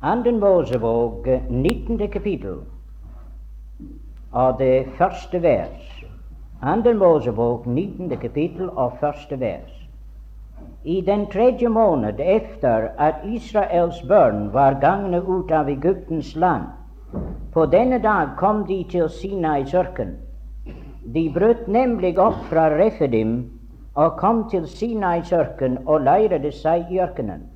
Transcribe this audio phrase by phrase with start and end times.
[0.00, 2.08] Anden Mosebok, 19.
[2.08, 2.54] kapittel,
[4.32, 5.90] av det første vers.
[6.60, 8.16] Anden Mosebok, 19.
[8.16, 9.76] kapittel, av første vers.
[10.84, 16.66] I den tredje måned efter at Israels børn var gangne ut av Egyptens land,
[17.52, 20.16] på denne dag kom de til Sinais ørken.
[21.14, 23.38] De brøt nemlig opp fra Refidim
[23.94, 27.51] og kom til Sinais ørken og leiret seg i ørkenen.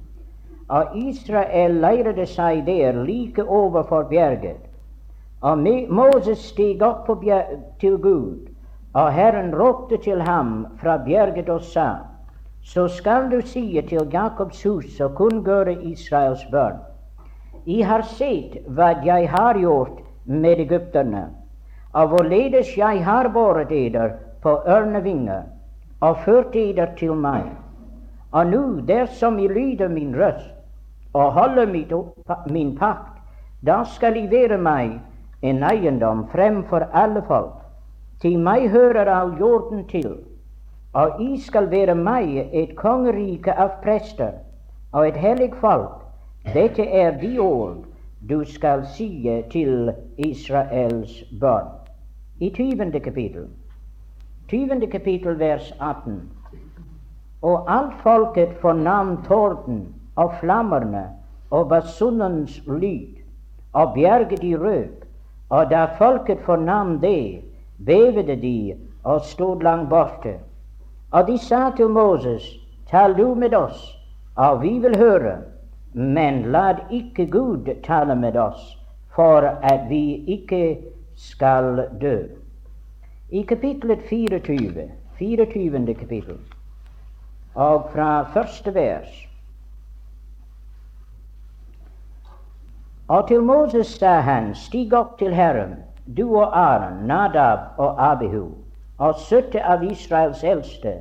[0.69, 4.65] Og Israel leirede seg der like overfor bjerget.
[5.41, 5.59] Og
[5.89, 7.11] Moses steg opp
[7.81, 8.49] til Gud,
[8.95, 11.91] og Herren ropte til ham fra bjerget og sa:"
[12.63, 16.81] Så skal du si til Jakobs hus og kunngjøre Israels børn.
[17.67, 21.29] I har sett hva jeg har gjort med egypterne,
[21.93, 24.11] og hvorledes jeg har båret eder
[24.43, 25.43] på ørnevinger
[26.01, 27.45] og ført eder til meg.
[28.33, 30.56] Og nå, dersom I lyder min røst
[31.17, 31.93] og holder mitt,
[32.53, 33.17] min pakt,
[33.67, 34.99] da skal I være meg
[35.43, 37.57] en eiendom fremfor alle folk.
[38.21, 40.19] Til meg hører all jorden til
[40.97, 44.39] og I skal være meg et kongerike av prester
[44.97, 46.07] og et hellig folk.
[46.55, 47.83] Dette er de ord
[48.31, 49.09] du skal si
[49.53, 51.69] til Israels barn.
[52.41, 53.01] I 20.
[53.01, 53.45] kapittel,
[54.49, 54.87] 20.
[54.93, 56.17] kapittel vers 18.
[57.43, 59.85] Og alt folket fornam torden
[60.17, 61.05] og flammerne
[61.51, 63.23] og basunens lyd,
[63.73, 65.07] og bjerget de røk.
[65.49, 67.41] Og da folket fornam det,
[67.87, 70.35] bevede de og stod langt borte.
[71.11, 72.43] Og de sa til Moses,
[72.91, 73.99] tal du med oss,
[74.37, 75.37] og vi vil høre,
[75.93, 78.79] men la ikke Gud tale med oss,
[79.15, 80.79] for at vi ikke
[81.17, 82.19] skal dø.
[83.31, 85.95] I kapittelet 24, 24.
[85.95, 86.37] kapittel,
[87.55, 89.27] og fra første vers
[93.09, 95.77] Og til Moses sa han, stig opp til Herren,
[96.17, 98.49] du og Aron, Nadab og Abihu
[98.99, 100.93] og sytte av Israels eldste,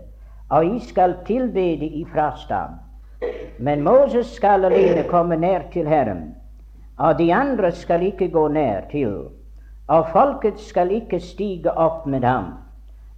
[0.49, 2.77] og I skal tilbede i frastam.
[3.57, 6.35] Men Moses skal alene komme nær til Herren,
[6.97, 9.15] og de andre skal ikke gå nær til,
[9.87, 12.53] og folket skal ikke stige opp med ham.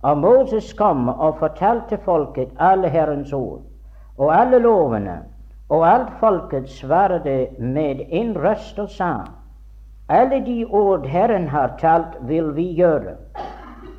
[0.02, 3.62] Og Moses kom og fortalte folket alle Herrens ord,
[4.18, 5.20] og alle lovene,
[5.70, 9.14] og alt folket svarte med en røst og sa:"
[10.10, 13.16] Alle de ord Herren har talt, vil vi gjøre.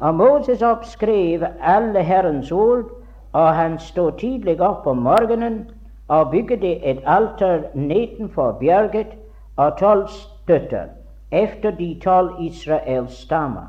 [0.01, 2.85] Og Moses oppskrev alle Herrens ord,
[3.33, 5.71] og han stod tidlig opp om morgenen
[6.09, 9.07] og bygde et alter nedenfor bjerget
[9.57, 10.85] og tolv støtter
[11.33, 13.67] efter de tolv Israels stammer.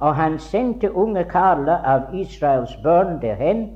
[0.00, 3.70] Og han sendte unge karler av Israels børn derhen,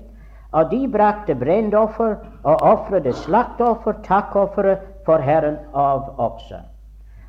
[0.52, 2.14] og de brakte brennoffer
[2.48, 6.62] og ofrede slaktoffer, takkofferet for Herren av okser.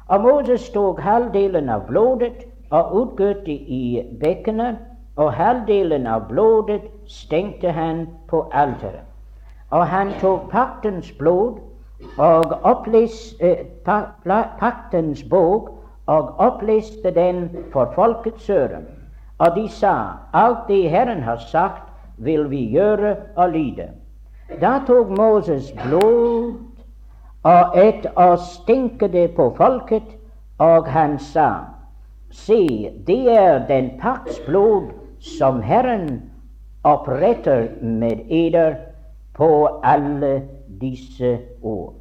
[0.07, 4.80] Og Moses tok halvdelen av blodet og utgøtte i bekkenet,
[5.19, 9.03] og halvdelen av blodet stengte han på alteret.
[9.75, 11.59] Og han tok paktens blod
[12.18, 13.68] og oppleste eh,
[14.63, 15.69] paktens bok
[16.07, 18.86] og oppleste den for folkets øre.
[19.38, 19.96] Og de sa,
[20.34, 21.84] alt det Herren har sagt,
[22.18, 23.91] vil vi gjøre og lyde.
[24.58, 26.58] Da tok Moses blod
[27.44, 30.18] og et og stinke det på folket,
[30.58, 31.50] og han sa
[32.32, 36.32] Se, det er den pakts blod som Herren
[36.84, 38.76] oppretter med eder
[39.34, 40.44] på alle
[40.81, 41.94] disse år.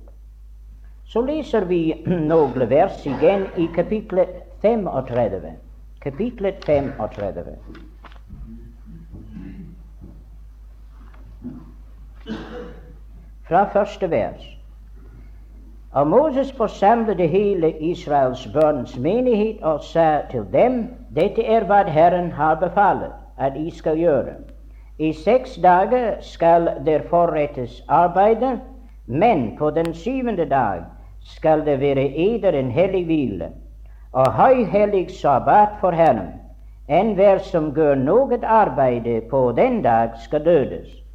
[1.04, 1.94] Så leser vi
[2.32, 5.54] noen vers igjen i kapitlet 35.
[6.00, 7.56] Kapitlet 35.
[13.48, 14.58] Fra første vers.
[15.92, 22.32] Og Moses forsamlet hele Israels børns menighet og sa til dem, dette er hva Herren
[22.32, 24.34] har befalet at I skal gjøre.
[24.98, 28.60] I seks dager skal der forrettes arbeidet,
[29.06, 30.84] men på den syvende dag
[31.24, 33.48] skal det være eder en hellig hvile,
[34.12, 36.32] og høyhellig sabbat for Herren.
[36.88, 41.07] Enhver som gjør noe arbeid på den dag, skal dødes.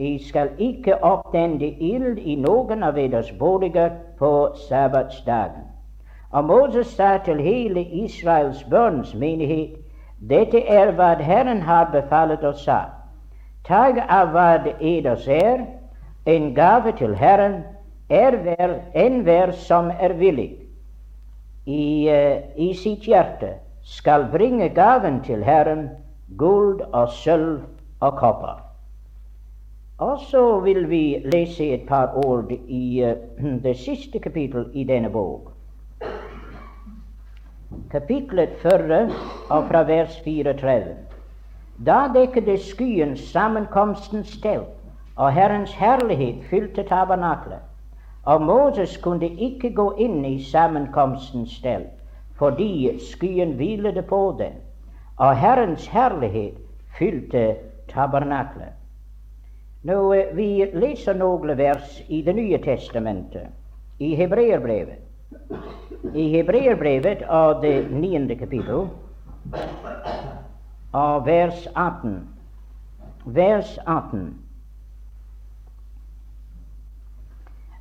[0.00, 4.30] I skal ikke opptende ild i noen av deres boliger på
[4.68, 5.66] sabbatsdagen.
[6.32, 9.76] Og Moses sa til hele Israels børns menighet,
[10.30, 12.78] dette er hva Herren har befalet og sa.
[13.68, 14.48] Tag av hva
[14.80, 15.66] eders er,
[16.26, 17.60] en gave til Herren,
[18.08, 20.50] er vel enhver som er villig
[21.66, 23.54] i, uh, i sitt hjerte,
[23.84, 25.88] skal bringe gaven til Herren,
[26.36, 27.60] gull og sølv
[28.00, 28.69] og kopper.
[30.00, 33.16] Og så vil vi lese et par ord i uh,
[33.64, 35.52] det siste kapittel i denne bok.
[37.90, 39.10] Kapitlet førre
[39.50, 40.94] og fra vers 34.
[41.86, 44.72] Da dekkede skyen sammenkomstens telt,
[45.16, 47.60] og Herrens herlighet fylte tabernaklet.
[48.24, 51.92] Og Moses kunne ikke gå inn i sammenkomstens telt,
[52.38, 54.52] fordi skyen hvilte på den.
[55.16, 56.54] og Herrens herlighet
[56.98, 57.56] fylte
[57.88, 58.79] tabernaklet.
[59.82, 63.48] Nå, eh, Vi leser noen vers i Det nye testamentet,
[63.98, 64.98] i Hebreerbrevet.
[66.14, 68.88] I Hebreerbrevet av det niende kapittel,
[70.92, 72.28] av vers 18.
[73.24, 74.34] Vers 18.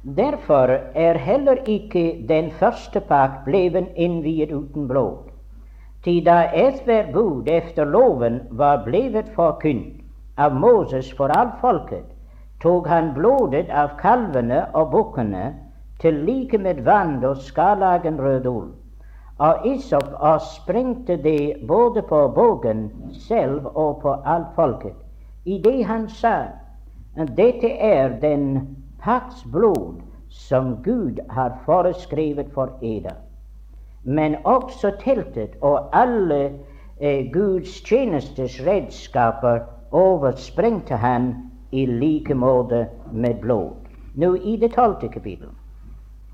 [0.03, 5.31] Derfor er heller ikke den første pakt bleven innviet uten blod.
[6.03, 9.99] Til da ethvert bud efter loven var blevet forkynt,
[10.39, 12.05] av Moses for alt folket,
[12.63, 15.45] tok han blodet av kalvene og bukkene
[15.99, 18.69] til like med vann og skarlagen rød ull,
[19.39, 22.89] og isop og sprengte det både på bogen
[23.27, 24.95] selv og på alt folket,
[25.45, 26.35] idet han sa
[27.37, 29.99] dette er den pakts blod
[30.29, 33.15] som Gud har foreskrevet for eder.
[34.03, 36.53] Men også teltet og alle
[37.01, 39.59] eh, Guds tjenestes redskaper
[39.91, 41.33] oversprengte han
[41.71, 43.75] i like måte med blod.
[44.15, 45.49] Nå i det tolvte kapittel,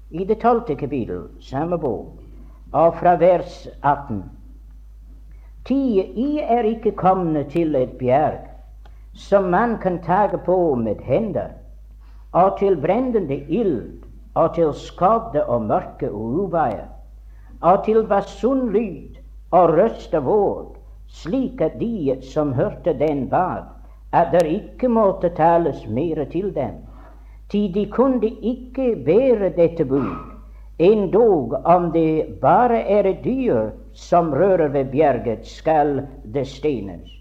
[0.10, 2.20] i det tolvte kapittel, samme bok,
[2.72, 4.24] og fra vers 18
[5.66, 8.44] Ti, I er ikke kommet til et bjerg
[9.16, 11.48] som man kan tage på med hender,
[12.32, 14.04] og til brennende ild,
[14.34, 16.88] og til skadde og mørke og uveier,
[17.62, 19.16] og til basun lyd
[19.52, 20.75] og røst av ord,
[21.08, 23.64] slik at de som hørte den, bad
[24.16, 26.80] at det ikke måtte tales mer til dem.
[27.50, 30.14] Til de kunne ikke bære dette bud,
[30.80, 36.02] endog om det bare er et dyr som rører ved bjerget, skal
[36.34, 37.12] det stenes.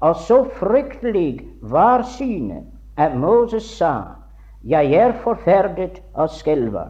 [0.00, 2.64] Og så fryktelig var synet
[2.96, 3.92] at Moses sa,
[4.64, 6.88] Jeg er forferdet og skjelver.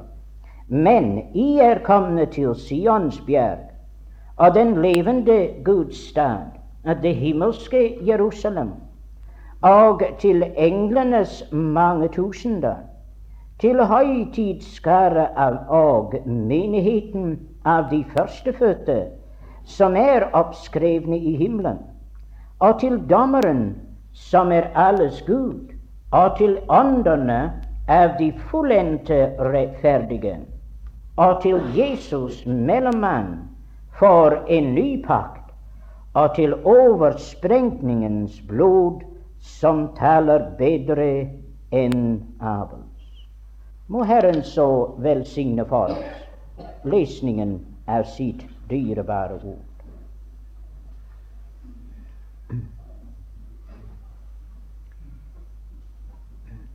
[0.69, 3.68] Men I er kommet til Sions bjerg,
[4.39, 6.47] av den levende Guds stad,
[7.03, 8.71] det himmelske Jerusalem,
[9.63, 12.77] og til englenes mange tusener,
[13.59, 15.27] til høytidsskare
[15.69, 19.01] og menigheten av de førstefødte,
[19.65, 21.83] som er oppskrevne i himmelen,
[22.61, 23.77] og til dommeren,
[24.13, 25.75] som er alles Gud,
[26.11, 27.53] og til åndene
[27.89, 30.39] av de fullendte rettferdige,
[31.17, 33.49] og til Jesus mellommann,
[33.99, 35.51] for en ny pakt,
[36.15, 39.03] og til oversprengningens blod
[39.39, 41.11] som taler bedre
[41.75, 42.05] enn
[42.41, 43.27] Abels.
[43.89, 44.69] Må Herren så
[45.03, 46.25] velsigne for oss
[46.85, 47.59] lesningen
[47.89, 49.65] av sitt dyrebare ord.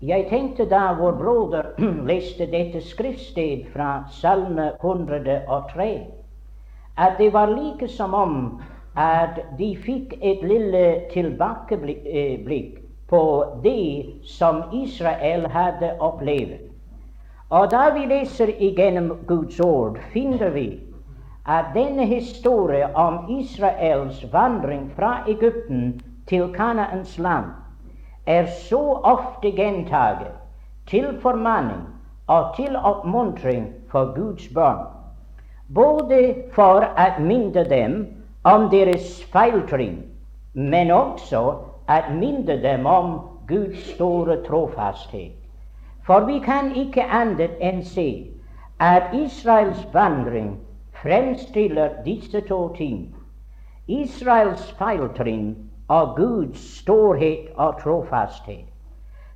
[0.03, 1.69] Jeg tenkte da vår broder
[2.09, 6.22] leste dette skriftsted fra Salme 103
[6.97, 8.61] at det var like som om
[8.95, 12.77] at de fikk et lille tilbakeblikk
[13.09, 13.23] på
[13.63, 16.69] det som Israel hadde opplevd.
[17.49, 20.79] Og da vi leser igjennom Guds ord, finner vi
[21.45, 27.51] at denne historien om Israels vandring fra Egypten til Kanaans land
[28.25, 30.31] er så ofte gjentaget
[30.87, 31.83] til formaning
[32.27, 34.92] og til oppmuntring for Guds barn
[35.73, 37.95] både for å minne dem
[38.45, 40.01] om deres feiltrinn,
[40.53, 41.41] men også
[41.89, 43.15] å minne dem om
[43.47, 45.33] Guds store trofasthet.
[46.05, 48.07] For vi kan ikke annet enn se
[48.79, 50.57] at Israels vandring
[51.01, 53.15] fremstiller disse to ting.
[53.87, 55.55] Israels feiltrinn
[55.89, 58.67] og Guds storhet og trofasthet.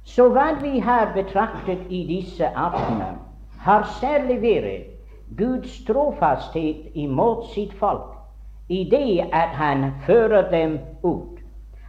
[0.03, 3.17] Så hva vi har betraktet i disse aftener,
[3.60, 4.97] har særlig vært
[5.36, 8.13] Guds trofasthet imot sitt folk
[8.67, 11.39] i det at han fører dem ut.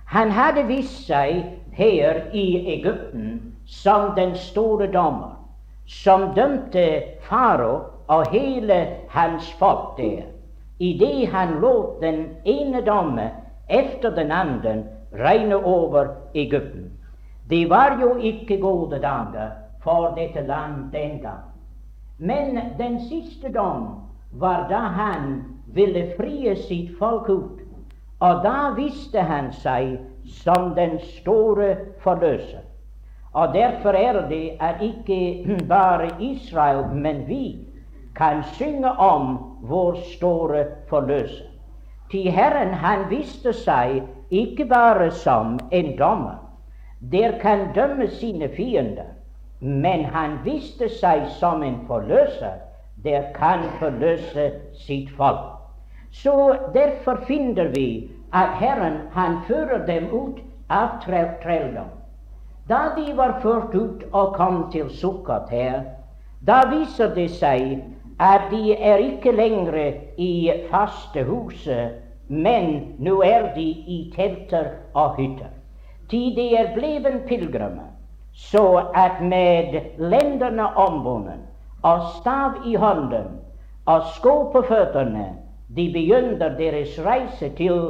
[0.04, 5.36] Han hadde vist seg her i Egypten som den store dommer,
[5.86, 7.74] som dømte faro
[8.08, 8.78] og hele
[9.08, 10.24] hans folk der,
[10.78, 13.30] idet han lot den ene dommen
[13.68, 16.92] efter den andre regne over Egypten.
[17.50, 19.50] Det var jo ikke gode dager
[19.82, 21.47] for dette land den gang.
[22.18, 23.86] Men den siste dom
[24.30, 25.44] var da han
[25.74, 27.60] ville frie sitt folk ut.
[28.20, 29.98] Og da viste han seg
[30.42, 32.64] som den store forløser.
[33.32, 37.58] Og derfor er det at ikke bare Israel, men vi
[38.16, 41.46] kan synge om vår store forløser.
[42.10, 46.40] Til Herren han viste seg ikke bare som en dommer,
[47.12, 49.12] der kan dømme sine fiender,
[49.60, 52.60] men han viste seg som en forløser,
[53.04, 55.54] der kan forløse sitt folk.
[56.10, 61.90] Så derfor finner vi at Herren han fører dem ut av trelldom.
[62.68, 65.84] Da de var ført ut og kom til Sukkot her,
[66.44, 67.80] da viser det seg
[68.20, 71.96] at de er ikke lenger i faste huset,
[72.28, 75.54] men nå er de i telter og hytter.
[76.10, 77.87] Til de er blevet pilegrimer,
[78.38, 78.64] så
[78.94, 81.40] at med lendene ombundet
[81.82, 83.26] og stav i hånden
[83.86, 85.26] og sko på føttene,
[85.76, 87.80] de begynner deres reise til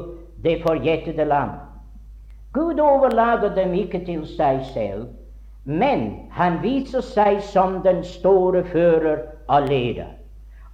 [0.45, 1.50] det forjettede land.
[2.52, 5.07] Gud overlater dem ikke til seg selv,
[5.64, 10.14] men han viser seg som den store fører og leder.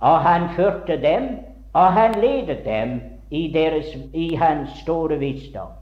[0.01, 1.29] Og han førte dem,
[1.73, 3.01] og han ledet dem
[3.31, 5.75] i, deres, i hans store visdom.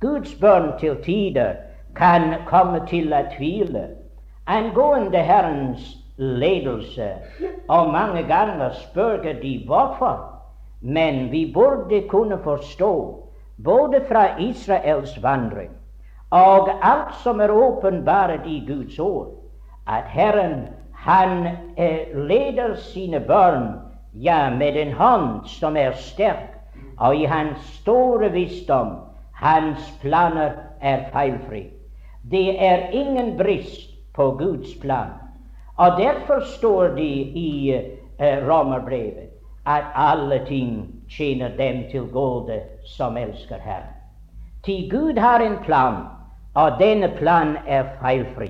[0.00, 1.54] Guds bønn til tider
[1.94, 3.88] kan komme til å tvile
[4.46, 5.84] angående Herrens
[6.16, 7.10] ledelse,
[7.68, 10.20] og mange ganger spør de hvorfor.
[10.80, 12.92] Men vi burde kunne forstå,
[13.64, 15.70] både fra Israels vandring
[16.34, 19.28] og alt som er åpenbart i Guds ord,
[19.86, 21.46] at Herren han
[21.76, 23.68] eh, leder sine barn
[24.14, 26.50] ja, med en hånd som er sterk,
[26.98, 28.96] og i hans store visdom
[29.34, 31.68] hans planer er feilfri.
[32.30, 35.10] Det er ingen brist på Guds plan.
[35.76, 37.72] Og derfor står det i
[38.18, 39.30] eh, Romerbrevet
[39.66, 43.94] at alle ting tjener dem til gode som elsker Herren.
[44.64, 45.94] Til Gud har en plan,
[46.54, 48.48] og denne plan er feilfri.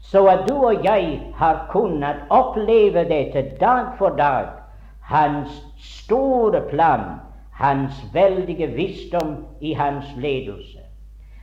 [0.00, 4.46] Så at du og jeg har kunnet oppleve dette dag for dag,
[5.00, 7.00] hans store plan,
[7.50, 10.81] hans veldige visdom i hans ledelse.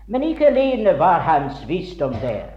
[0.09, 2.47] Men ikke alene var hans visdom der,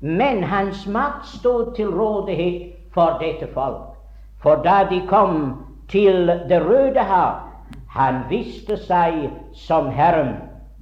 [0.00, 3.94] men hans makt stod til rådighet for dette folk.
[4.42, 7.40] For da de kom til Det røde hav,
[7.88, 10.36] han viste seg som Herren,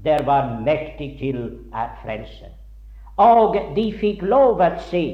[0.04, 1.38] der var mektig til
[1.72, 2.50] å frelse.
[3.18, 5.04] Og de fikk lov å se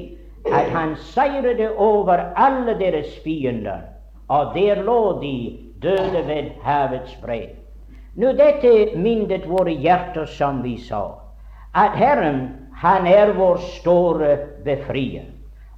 [0.53, 3.81] at han seirede over alle deres fiender,
[4.29, 5.37] og der lå de
[5.81, 7.64] døde ved havets bred.
[8.15, 11.19] Nå dette minnet våre hjerter, som vi sa,
[11.75, 12.45] at Herren,
[12.79, 15.25] han er vår store befrier.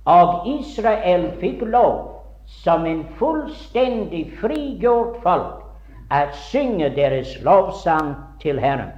[0.05, 5.63] Og Israel fikk lov, som en fullstendig frigjort folk,
[6.13, 8.93] å synge deres lovsang til Herren.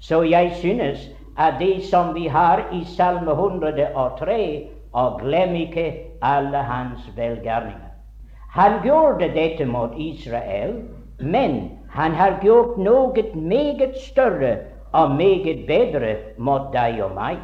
[0.00, 1.04] Så jeg synes
[1.36, 4.40] at det som vi har i Salme 103,
[4.92, 5.84] og glem ikke
[6.24, 7.92] alle hans velgjerninger.
[8.56, 10.80] Han gjorde dette mot Israel,
[11.20, 14.56] men han har gjort noe meget større
[14.92, 17.38] og meget bedre mot deg og meg.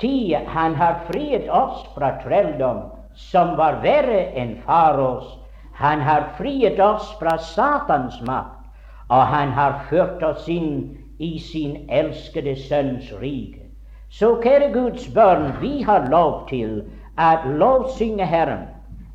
[0.00, 2.82] Ti, han har friet oss fra trelldom,
[3.14, 5.38] som var verre enn faros.
[5.80, 8.68] Han har friet oss fra Satans makt,
[9.08, 13.64] og han har ført oss inn i sin elskede Sønns rike.
[14.10, 16.82] Så kjære Guds barn, vi har lov til
[17.16, 18.66] å lovsynge Herren.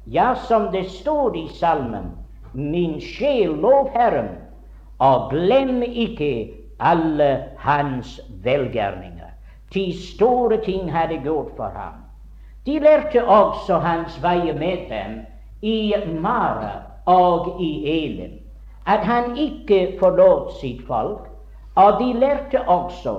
[0.06, 2.14] Ja, som det står i salmen,
[2.54, 4.30] min sjel lov Herren,
[5.00, 9.32] og glem ikke alle hans velgjerninger.
[9.74, 11.94] De store ting hadde gjort for ham.
[12.66, 15.20] De lærte også hans veier med dem
[15.62, 18.40] i Mara og i Elim,
[18.88, 21.28] at han ikke forlot sitt folk,
[21.75, 23.16] og de lærte også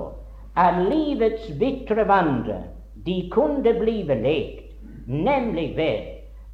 [0.57, 2.63] at livets bitre vandre
[3.07, 4.63] de kunne blive lekt,
[5.07, 5.99] nemlig ved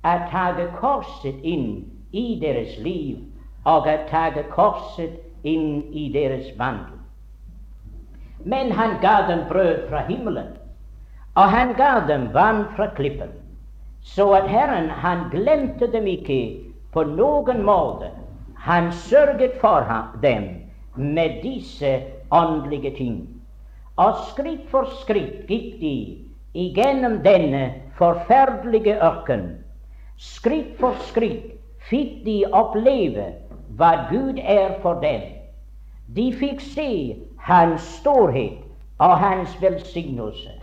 [0.04, 3.31] at ha korset inn i deres liv
[3.64, 6.98] og å ta korset inn i deres vandel.
[8.44, 10.56] Men han ga dem brød fra himmelen,
[11.34, 13.30] og han ga dem vann fra klippen,
[14.02, 16.40] så at Herren han glemte dem ikke
[16.92, 18.10] på noen måte.
[18.66, 19.86] Han sørget for
[20.22, 20.48] dem
[20.96, 23.16] med disse åndelige ting.
[23.96, 25.96] Og skritt for skritt gikk de
[26.54, 27.64] igjennom denne
[27.98, 29.58] forferdelige ørken.
[30.18, 31.54] Skritt for skritt
[31.88, 33.26] fikk de oppleve
[33.76, 35.22] hva Gud er for dem.
[36.06, 38.60] De fikk se Hans storhet
[38.98, 40.58] og Hans velsignelse.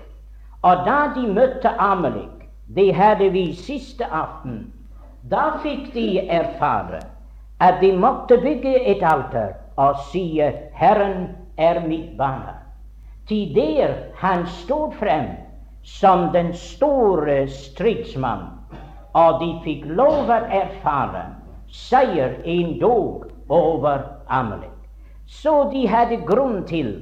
[0.61, 4.73] Og da de møtte Amelik, det hadde vi siste aften,
[5.29, 6.99] da fikk de erfare
[7.59, 10.41] at de måtte bygge et alter og si
[10.73, 12.59] 'Herren er mitt barn'.
[13.27, 15.25] Til der han stod frem
[15.83, 18.45] som den store stridsmann,
[19.13, 21.38] og de fikk lov å erfare
[21.71, 24.75] seier endog over Amalek.
[25.27, 26.93] Så de hadde grunn til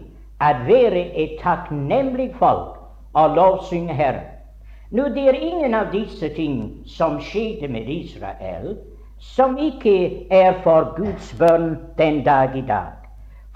[0.44, 2.76] å være et takknemlig folk
[3.18, 4.34] og lovsynge Herren.
[4.92, 8.78] Nå, det er ingen av disse ting som skjedde med Israel,
[9.20, 12.94] som ikke er for Guds bønn den dag i dag.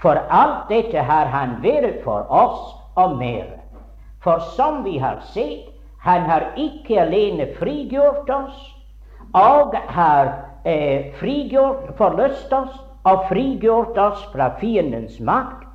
[0.02, 3.46] For alt dette har Han vært for oss og mer.
[4.20, 5.68] For som vi har sett,
[6.02, 8.58] Han har ikke alene frigjort oss,
[9.32, 15.66] og har eh, frigjort, forløst oss og frigjort oss fra fiendens makt,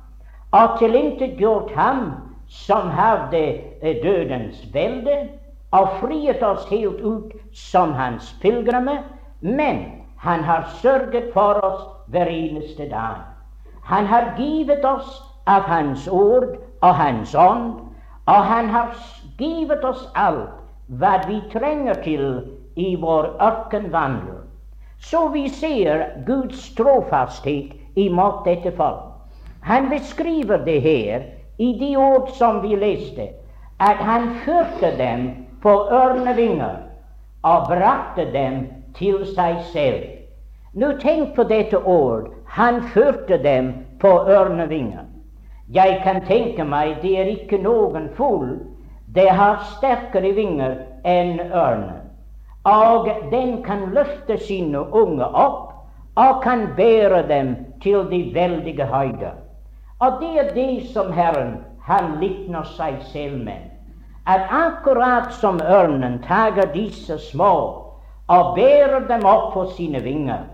[0.52, 2.12] og tilintetgjort ham
[2.48, 3.44] som hadde
[3.82, 5.28] eh, dødens velde,
[5.70, 9.02] og friet oss helt ut som hans pilegrimer,
[9.40, 9.84] men
[10.16, 13.20] han har sørget for oss hver eneste dag.
[13.82, 17.74] Han har givet oss av Hans ord og Hans ånd,
[18.26, 18.96] og Han har
[19.38, 20.50] givet oss alt
[20.88, 22.24] hva vi trenger til
[22.76, 24.47] i vår ørkenvandel.
[25.00, 29.04] Så vi ser Guds trofasthet imot dette folk.
[29.62, 31.22] Han beskriver det her
[31.58, 33.28] i de ord som vi leste,
[33.80, 35.28] at han førte dem
[35.62, 36.76] på ørnevinger
[37.42, 38.66] og brakte dem
[38.98, 40.04] til seg selv.
[40.74, 45.06] Nå tenk på dette ord han førte dem på ørnevinger.
[45.74, 48.56] Jeg kan tenke meg det er ikke noen fugl
[49.14, 52.07] det har sterkere vinger enn ørnen.
[52.68, 55.72] Og den kan løfte sine unge opp
[56.18, 59.38] og kan bære dem til de veldige høyder.
[59.98, 61.56] Og det er det som Herren
[61.88, 63.70] han likner seg selv med.
[64.28, 67.54] At akkurat som ørnen tager disse små
[68.28, 70.44] og bærer dem opp på sine vinger,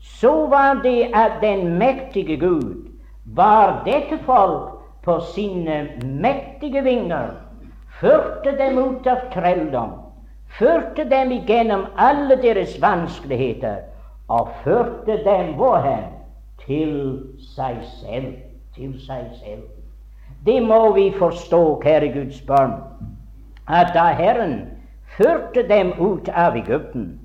[0.00, 2.88] så var det at den mektige Gud
[3.36, 7.34] bar dette folk på sine mektige vinger,
[8.00, 9.92] førte dem ut av trelldom,
[10.48, 13.76] førte dem igjennom alle deres vanskeligheter,
[14.28, 16.08] og førte dem hvorhen?
[16.66, 16.94] Til
[17.54, 18.34] seg selv.
[18.76, 19.62] Til seg selv.
[20.46, 22.74] Det må vi forstå, kjære Guds barn,
[23.68, 24.60] at da Herren
[25.16, 27.18] førte dem ut av Egypten,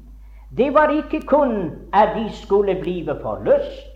[0.57, 3.89] det var ikke kun at de skulle blive forløst.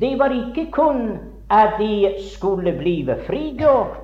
[0.00, 1.18] Det var ikke kun
[1.50, 4.01] at de skulle blive frigjort.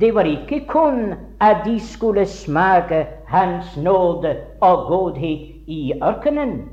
[0.00, 6.68] Det var ikke kun at de skulle smake Hans nåde og godhet i ørkenen.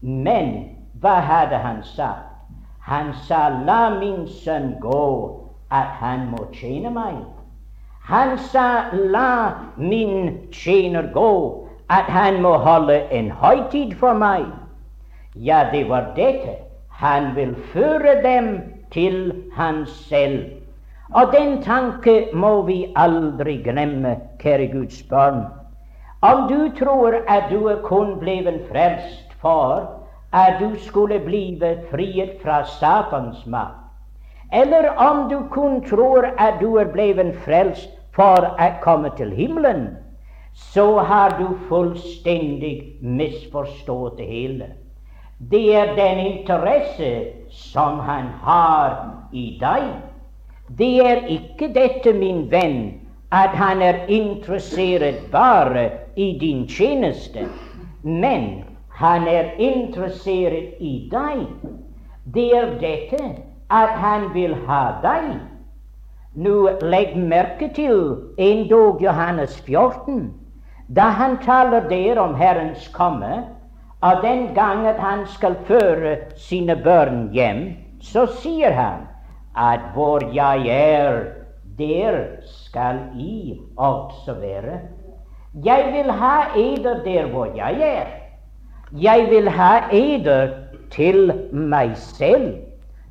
[0.00, 0.64] Men
[1.00, 2.28] hva hadde han sagt?
[2.80, 5.38] Han sa, la min sønn gå,
[5.70, 7.20] at han må tjene meg.
[8.08, 11.32] Han sa, la min tjener gå,
[11.88, 14.48] at han må holde en høytid for meg.
[15.34, 16.56] Ja, det var dette.
[16.88, 18.60] Han vil føre dem
[18.92, 20.61] til han selv.
[21.14, 25.42] Og den tanke må vi aldri glemme, kjære Guds barn.
[26.22, 29.90] Om du tror at du er kun blevet frelst for
[30.32, 33.76] at du skulle blive friet fra Satans makt,
[34.52, 39.90] eller om du kun tror at du er blevet frelst for å komme til himmelen,
[40.54, 44.70] så har du fullstendig misforstått det hele.
[45.50, 47.12] Det er den interesse
[47.50, 48.96] som han har
[49.32, 50.11] i deg.
[50.78, 53.00] Det er ikke dette, min venn,
[53.32, 57.44] at han er interessert bare i din tjeneste,
[58.02, 61.42] men han er interessert i deg.
[62.34, 63.20] Det er dette
[63.68, 65.28] at han vil ha deg.
[66.34, 68.02] Nå legg merke til
[68.40, 70.30] endog Johannes 14.
[70.88, 73.44] Da han taler der om Herrens komme,
[74.00, 77.66] og den gangen han skal føre sine børn hjem,
[78.00, 79.11] så sier han
[79.56, 81.24] at hvor jeg er,
[81.78, 84.80] der skal I også være.
[85.64, 88.06] Jeg vil ha eder der hvor jeg er.
[89.00, 90.48] Jeg vil ha eder
[90.90, 92.54] til meg selv.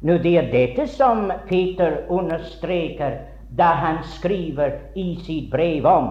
[0.02, 3.18] Nå Det er dette som Peter understreker
[3.58, 6.10] da han skriver i sitt brev om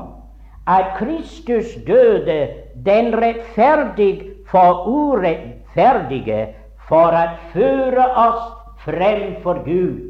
[0.66, 2.48] at Kristus døde
[2.84, 6.46] den rettferdige for urettferdige
[6.88, 8.44] for å føre oss
[8.84, 10.10] frem for Gud,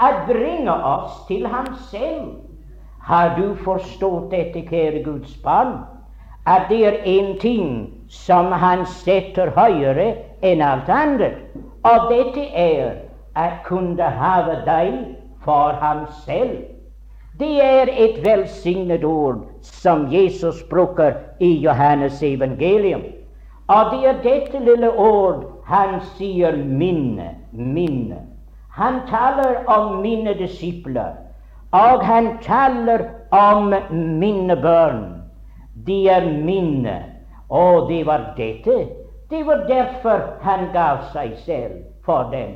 [0.00, 2.32] å bringe oss til Ham selv.
[3.04, 5.80] Har du forstått dette, kjære Guds barn,
[6.46, 7.70] at det er en ting
[8.08, 11.36] som Han setter høyere enn alt annet,
[11.84, 12.96] og dette er
[13.36, 14.92] å kunne have deg
[15.44, 16.58] for Ham selv?
[17.40, 23.04] Det er et velsignet ord som Jesus bruker i Johannes evangelium.
[23.68, 28.29] Og det er dette lille ord han sier 'minne', 'minne'.
[28.70, 31.12] Han taler om mine disipler.
[31.72, 35.22] Og han taler om mine barn.
[35.86, 37.04] De er mine.
[37.48, 38.88] Og det var dette.
[39.30, 41.72] Det var derfor han gav seg selv
[42.04, 42.54] for dem.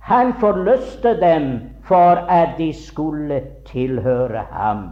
[0.00, 4.88] Han forløste dem for at de skulle tilhøre ham.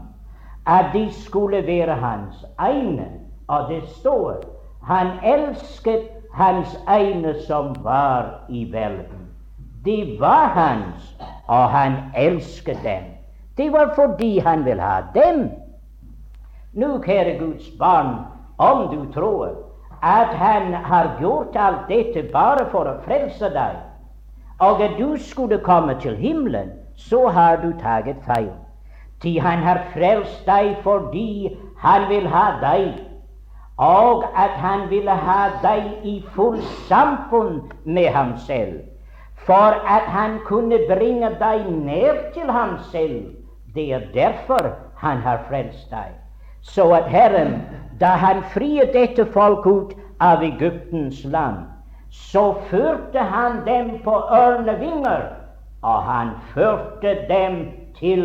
[0.67, 3.09] At de skulle være hans egne.
[3.49, 4.41] Og det står
[4.89, 9.28] han elsket hans egne som var i verden.
[9.89, 13.05] De var hans, og han elsket dem.
[13.57, 15.47] Det var fordi han ville ha dem.
[16.77, 18.11] Nå, kjære Guds barn,
[18.59, 19.49] om du tror
[20.03, 23.79] at han har gjort alt dette bare for å frelse deg,
[24.61, 28.53] og at du skulle komme til himmelen, så har du taget feil.
[29.25, 32.93] Til han har frelst deg fordi han vil ha deg,
[33.79, 36.61] og at han ville ha deg i full
[36.93, 38.83] samfunn med ham selv,
[39.49, 43.33] for at han kunne bringe deg ned til ham selv.
[43.75, 46.13] Det er derfor han har frelst deg.
[46.61, 47.55] Så at Herren
[48.01, 51.65] da han friet dette folk ut av Egyptens land,
[52.11, 55.25] så førte han dem på ørnevinger,
[55.83, 57.59] og han førte dem
[57.99, 58.25] til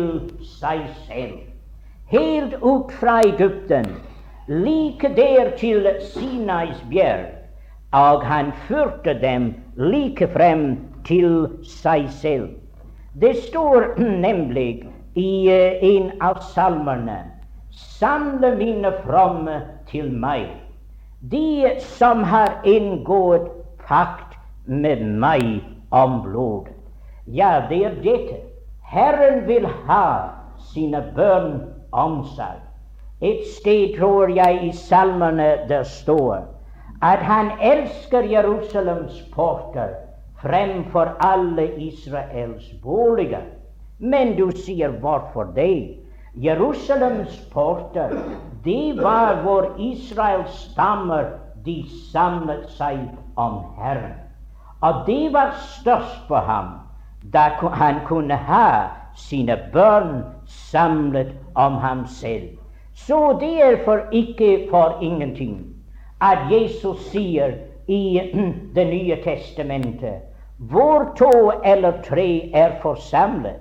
[0.58, 1.40] seg selv.
[2.12, 3.88] Helt ut fra Egypten,
[4.48, 7.30] like der til Sinais bjerg,
[7.96, 10.66] og han førte dem like frem
[11.04, 12.48] til seg selv.
[13.20, 13.94] Det står
[14.26, 17.22] nemlig i eh, en av salmene
[17.74, 19.56] Samle mine fromme
[19.90, 20.44] til meg,
[21.30, 23.48] de som har inngått
[23.82, 24.36] pakt
[24.66, 26.68] med meg om blod.
[27.26, 28.38] Ja, det er dette.
[28.94, 30.06] Herren vil ha
[30.70, 32.62] sine bønn om seg.
[33.24, 36.44] Et sted tror jeg i salmene det står
[37.02, 39.96] at han elsker Jerusalems porter
[40.44, 43.44] fremfor alle Israels boliger.
[43.98, 46.04] Men du sier hvorfor det?
[46.34, 48.10] Jerusalems porter,
[48.64, 51.30] det var hvor Israels stammer
[51.64, 52.98] de samlet seg
[53.36, 54.18] om Herren.
[54.82, 56.74] Og det var størst for ham
[57.32, 62.58] da han kunne ha sine barn samlet om ham selv.
[62.94, 65.62] Så det er for ikke for ingenting
[66.20, 68.20] at Jesus sier i
[68.74, 73.60] Det nye testamentet hvor to eller tre er forsamlet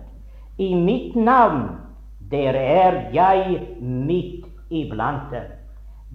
[0.58, 1.70] i mitt navn,
[2.32, 5.50] der er jeg midt iblant dem.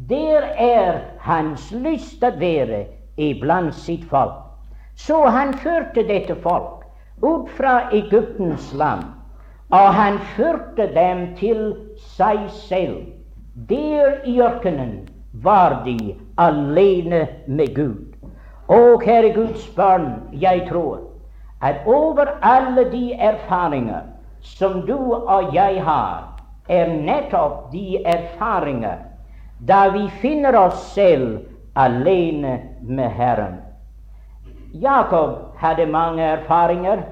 [0.09, 2.85] Der er hans lyst å være
[3.19, 4.37] iblant sitt folk.
[4.95, 6.85] Så han førte dette folk
[7.23, 9.03] ut fra Egyptens land,
[9.75, 11.75] og han førte dem til
[12.15, 13.03] seg selv.
[13.69, 18.08] Der i ørkenen var de alene med Gud.
[18.69, 20.99] Og kjære Guds barn, jeg tror
[21.63, 24.01] at over alle de erfaringer
[24.41, 28.99] som du og jeg har, er nettopp de erfaringer
[29.59, 31.39] da vi finner oss selv
[31.75, 33.57] alene med Herren.
[34.75, 37.03] Jakob hadde mange erfaringer,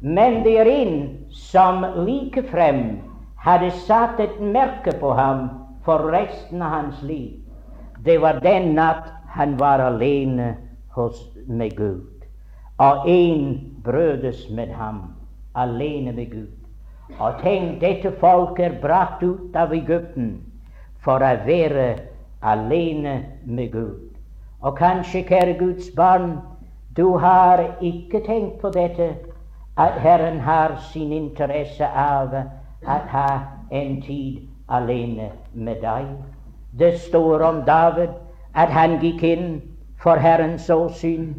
[0.00, 0.96] men det er en
[1.30, 2.98] som likefrem
[3.44, 5.48] hadde satt et merke på ham
[5.84, 7.36] for resten av hans liv.
[8.04, 10.54] Det var den natt han var alene
[10.94, 12.24] hos, med Gud.
[12.78, 15.02] Og en brødes med ham,
[15.54, 16.52] alene med Gud.
[17.18, 20.40] Og tenk, dette folk er brakt ut av Egypten
[21.04, 21.88] for å være
[22.42, 24.10] alene med Gud.
[24.64, 26.38] Og kanskje, kjære Guds barn,
[26.96, 29.14] du har ikke tenkt på dette,
[29.76, 33.28] at Herren har sin interesse av å ha
[33.70, 36.06] en tid alene med deg.
[36.78, 38.14] Det står om David
[38.54, 39.48] at han gikk inn
[39.96, 41.34] for Herrens åsyn,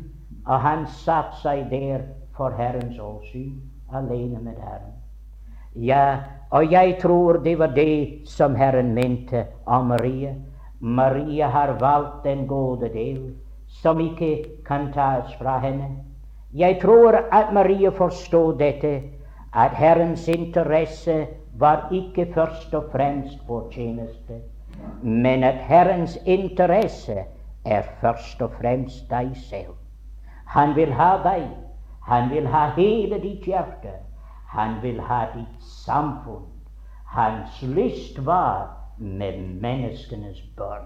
[0.45, 2.05] og han satte seg der
[2.37, 3.61] for Herrens åsyn,
[3.93, 4.93] alene med Herren.
[5.75, 6.17] Ja,
[6.51, 10.35] og jeg tror det var det som Herren mente om Marie.
[10.79, 13.33] Maria har valgt den gode del
[13.67, 15.89] som ikke kan tas fra henne.
[16.53, 19.01] Jeg tror at Maria forstod dette,
[19.53, 21.27] at Herrens interesse
[21.59, 24.39] var ikke først og fremst vår tjeneste,
[25.01, 27.23] men at Herrens interesse
[27.65, 29.75] er først og fremst deg selv.
[30.45, 31.47] Han vil ha deg.
[32.07, 33.97] Han vil ha hele ditt hjerte.
[34.47, 36.45] Han vil ha ditt samfunn.
[37.05, 40.85] Hans lyst var med menneskenes barn.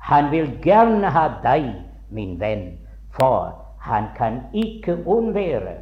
[0.00, 1.72] Han vil gjerne ha deg,
[2.10, 2.78] min venn,
[3.10, 5.74] for han kan ikke unnvære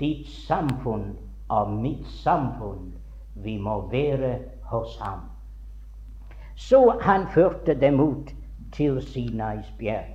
[0.00, 1.14] ditt samfunn
[1.48, 2.92] og mitt samfunn.
[3.34, 4.38] Vi må være
[4.70, 5.20] hos ham.
[6.56, 8.34] Så han førte dem ut
[8.74, 10.14] til Sinais bjerg.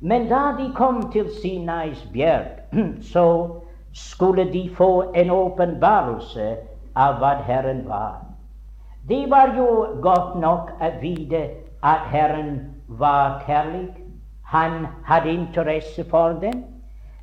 [0.00, 2.46] Men da de kom til Sinais bjerg,
[3.12, 3.26] så
[3.92, 6.56] skulle de få en åpenbarelse
[6.96, 8.24] av hva Herren var.
[9.08, 9.68] De var jo
[10.02, 11.42] godt nok å vite
[11.82, 12.58] at Herren
[12.88, 13.88] var kjærlig.
[14.52, 16.64] Han hadde interesse for dem.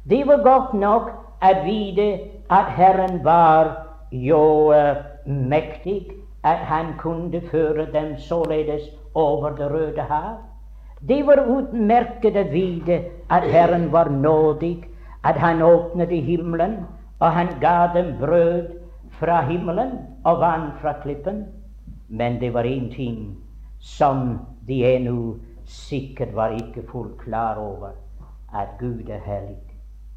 [0.09, 1.11] De var godt nok
[1.43, 2.07] å vite
[2.49, 3.69] at Herren var
[4.11, 6.11] jo uh, mektig,
[6.43, 10.37] at han kunne føre dem således over Det røde hav.
[11.07, 12.99] De var utmerket å vite
[13.29, 14.85] at Herren var nådig,
[15.23, 16.77] at han åpnet himmelen,
[17.19, 18.71] og han ga dem brød
[19.19, 21.45] fra himmelen og vann fra klippen.
[22.07, 23.35] Men det var én ting
[23.79, 27.91] som de ennå sikkert var ikke fullt klar over,
[28.53, 29.59] at Gud er hellig.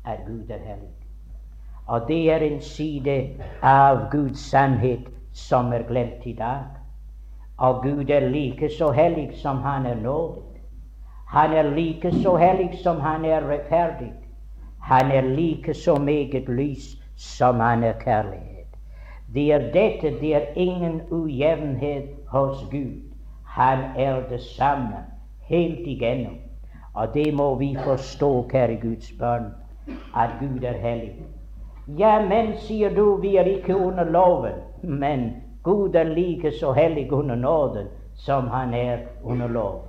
[0.04, 0.94] At Gud er hellig.
[1.86, 3.30] Og det er en side
[3.62, 6.75] av Guds sannhet som er glemt i dag.
[7.56, 10.46] Og Gud er like så hellig som Han er nådig.
[11.26, 14.12] Han er like så hellig som han er rettferdig.
[14.82, 18.76] Han er like så meget lys som han er kjærlighet.
[19.34, 23.02] Det er dette, det er ingen ujevnhet hos Gud.
[23.44, 24.96] Han er det samme
[25.40, 26.38] helt igjennom.
[26.94, 29.44] Og det må vi forstå, kjære Guds barn,
[30.16, 31.12] at Gud er hellig.
[31.98, 34.52] Ja, men, sier du, vi er ikke under loven.
[34.82, 35.30] Men
[35.66, 39.82] Gud er like så hellig under nåden som han er under lov.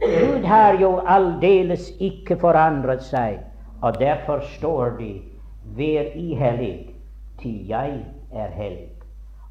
[0.00, 3.40] Gud har jo aldeles ikke forandret seg,
[3.82, 5.14] og derfor står det
[5.74, 6.94] Vær i hellig,
[7.42, 7.98] til jeg
[8.30, 8.90] er hellig.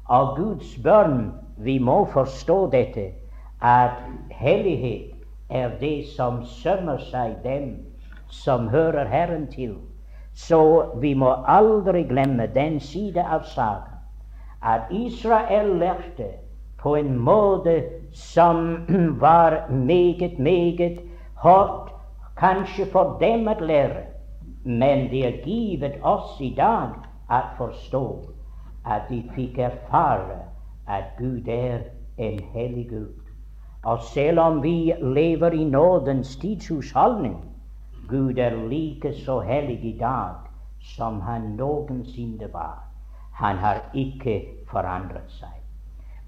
[0.08, 3.10] Av Guds børn, vi må forstå dette,
[3.60, 5.12] at hellighet
[5.50, 7.74] er det som sømmer seg dem
[8.28, 9.76] som hører Herren til.
[10.34, 13.93] Så vi må aldri glemme den side av saken
[14.64, 16.28] at Israel lærte
[16.78, 18.86] på en måte som
[19.26, 21.00] var meget, meget
[21.36, 21.92] hardt,
[22.36, 24.04] kanskje for dem å lære.
[24.64, 26.94] Men det er givet oss i dag
[27.30, 28.06] å forstå
[28.84, 30.40] at de fikk erfare
[30.86, 31.84] at Gud er
[32.18, 33.20] en hellig Gud.
[33.84, 37.36] Og selv om vi lever i nådens tidshusholdning,
[38.08, 40.34] Gud er like så hellig i dag
[40.96, 42.84] som han noensinne var.
[43.32, 44.42] Han har ikke
[44.74, 45.54] forandret seg.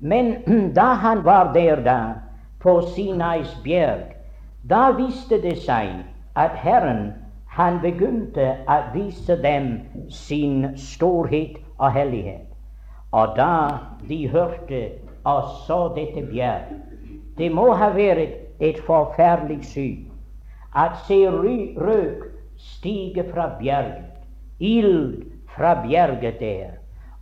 [0.00, 0.32] Men
[0.78, 2.00] da han var der da,
[2.62, 4.14] på Sinais bjerg,
[4.66, 6.02] da viste det seg
[6.34, 7.12] at Herren
[7.56, 9.68] han begynte å vise dem
[10.12, 12.48] sin storhet og hellighet.
[13.16, 13.52] Og da
[14.08, 14.82] de hørte
[15.26, 16.74] og så dette bjerg,
[17.38, 20.04] det må ha vært et forferdelig syn
[20.76, 22.26] at se røk
[22.60, 24.12] stige fra bjerget,
[24.60, 25.24] ild
[25.56, 26.76] fra bjerget der,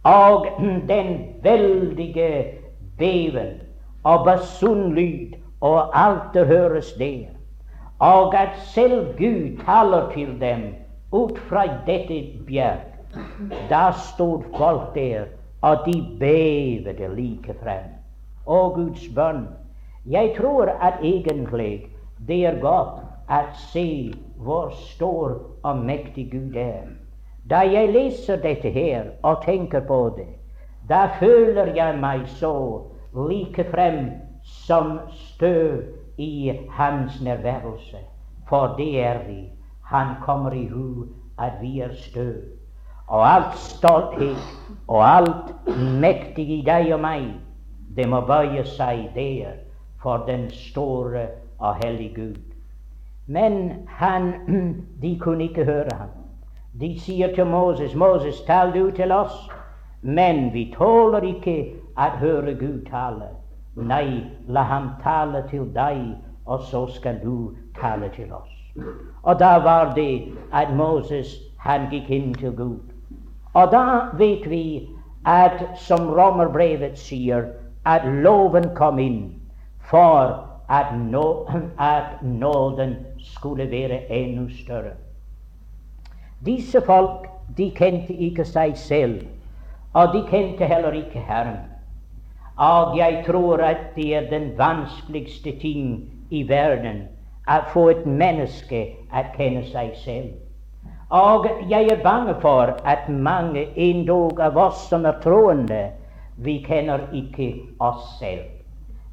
[0.04, 0.46] og
[0.88, 2.44] den veldige
[2.98, 3.60] beven
[4.04, 7.26] og basunlyd og alt det høres der,
[7.98, 10.74] og at selv Gud taler til dem
[11.12, 12.90] ut fra dette bjerg.
[13.70, 15.24] Da stod folk der,
[15.62, 17.94] og de bevede like frem.
[18.46, 19.46] Å Guds bønn,
[20.06, 21.86] jeg tror at egentlig
[22.28, 23.00] det er godt
[23.32, 23.40] å
[23.70, 26.90] se hvor stor og mektig Gud er.
[27.50, 30.30] Da jeg leser dette her og tenker på det,
[30.88, 32.54] da føler jeg meg så
[33.12, 34.06] like frem
[34.42, 35.82] som støv
[36.16, 38.00] i hans nærværelse.
[38.48, 39.52] For det er vi.
[39.84, 41.06] Han kommer i hu
[41.38, 42.34] at vi er støv.
[43.06, 44.40] Og alt stolthet
[44.88, 45.68] og alt
[46.00, 47.28] mektig i deg og meg,
[47.96, 49.60] det må bøye seg der
[50.02, 51.28] for den store
[51.58, 52.42] og hellige Gud.
[53.26, 54.32] Men han,
[55.02, 56.23] de kunne ikke høre ham.
[56.80, 59.50] De sier til Moses, 'Moses, tal du til oss.'
[60.02, 63.28] Men vi tåler ikke å høre Gud tale.
[63.76, 68.50] Nei, la ham tale til deg, og så skal du tale til oss.
[69.22, 72.92] Og da var det at Moses han gikk inn til Gud.
[73.54, 74.88] Og da vet vi
[75.24, 77.46] at, som romerbrevet sier,
[77.86, 79.22] at loven kom inn
[79.78, 80.34] for
[80.68, 84.96] at, nå, at nåden skulle være enda større.
[86.44, 89.22] Disse folk de kjente ikke seg selv
[89.94, 91.58] og de kjente heller ikke Herren.
[92.56, 97.04] Og jeg tror at det er den vanskeligste ting i verden
[97.50, 98.80] å få et menneske
[99.12, 100.32] å kjenne seg selv.
[101.14, 105.90] Og jeg er bange for at mange endog av oss som er troende,
[106.36, 108.48] vi kjenner ikke oss selv.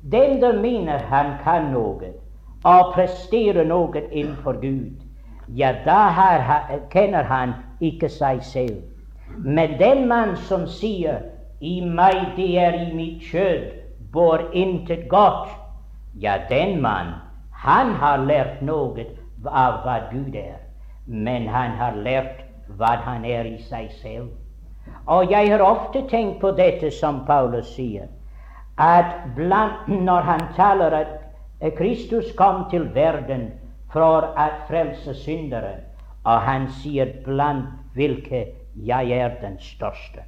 [0.01, 2.13] Den der mener han kan noe
[2.65, 4.97] og presterer noe innenfor Gud,
[5.47, 6.01] ja, da
[6.91, 8.81] kjenner han ikke seg selv.
[9.37, 11.21] Men den mann som sier
[11.61, 13.71] 'I meg det er i mitt kjød,
[14.11, 15.49] bor intet godt',
[16.19, 17.13] ja, den mann,
[17.51, 19.05] han har lært noe
[19.45, 20.57] av hva Gud er,
[21.05, 22.43] men han har lært
[22.77, 24.29] hva han er i seg selv.
[25.07, 28.07] Og jeg har ofte tenkt på dette som Paulus sier,
[28.77, 33.51] at blant, når han taler at Kristus kom til verden
[33.91, 35.75] for å frelse syndere,
[36.23, 40.23] og han sier blant hvilke jeg er den største.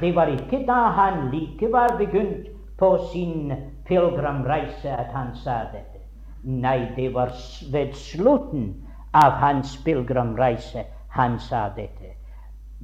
[0.00, 2.48] Det var ikke da han like var begynt
[2.78, 3.52] på sin
[3.86, 6.02] pilegrimreise at han sa dette.
[6.42, 7.30] Nei, det var
[7.72, 8.72] ved slutten
[9.14, 12.16] av hans pilegrimreise han sa dette.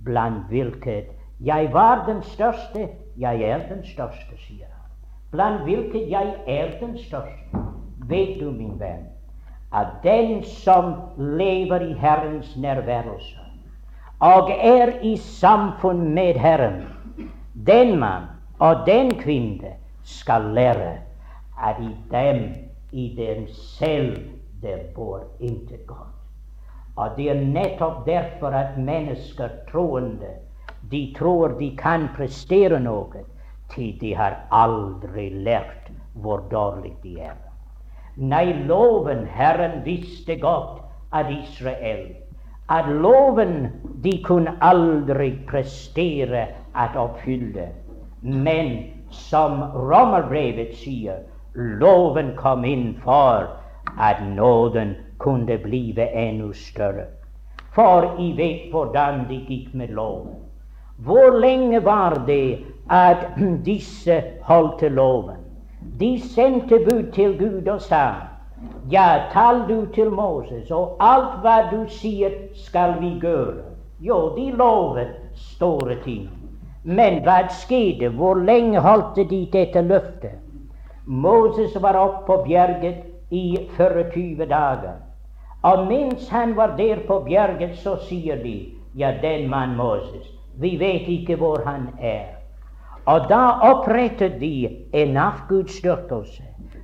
[0.04, 1.10] Blant hvilket
[1.42, 4.90] jeg var den største, jeg er den største, sier han.
[5.30, 7.66] Blant hvilket jeg er den største.
[8.06, 9.11] Vet du, min venn,
[9.74, 13.38] at den som lever i Herrens nærværelse
[14.20, 16.82] og er i samfunn med Herren,
[17.66, 18.24] den mann
[18.58, 20.92] og den kvinne skal lære
[21.62, 22.54] at i dem,
[22.92, 24.16] i dem selv,
[24.62, 26.08] det bor intet godt.
[26.96, 30.34] Og det er nettopp derfor at mennesker troende,
[30.90, 33.24] de tror de kan prestere noe,
[33.74, 37.51] til de har aldri lært hvor dårlig de er.
[38.16, 42.12] Nei, loven Herren visste godt at Israel
[42.68, 43.68] at loven
[44.04, 47.68] de kunne aldri prestere at oppfylle.
[48.22, 48.70] Men
[49.10, 53.48] som Romerbrevet sier, loven kom inn for
[54.00, 57.06] at nåden kunne blive enda større.
[57.74, 60.36] For I vet hvordan det gikk med loven.
[60.96, 63.26] Hvor lenge var det at
[63.68, 65.40] disse holdt loven?
[66.00, 68.04] De sendte bud til Gud og sa
[68.90, 73.64] ja, tal du til Moses, og alt hva du sier, skal vi gjøre.
[74.00, 76.28] Jo, de lovet store ting.
[76.84, 78.10] Men hva skjedde?
[78.18, 80.38] Hvor lenge holdt de dette løftet?
[81.06, 85.00] Moses var oppe på bjerget i 24 dager.
[85.62, 88.56] Og mens han var der på bjerget, så sier de
[88.98, 90.26] ja, den mann Moses,
[90.58, 92.41] vi vet ikke hvor han er.
[93.06, 96.42] Og da opprettet de en avgudsdyrkelse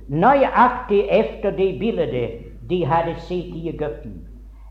[0.09, 2.31] nøyaktig efter det bildet
[2.69, 4.25] de hadde sett i Egypten.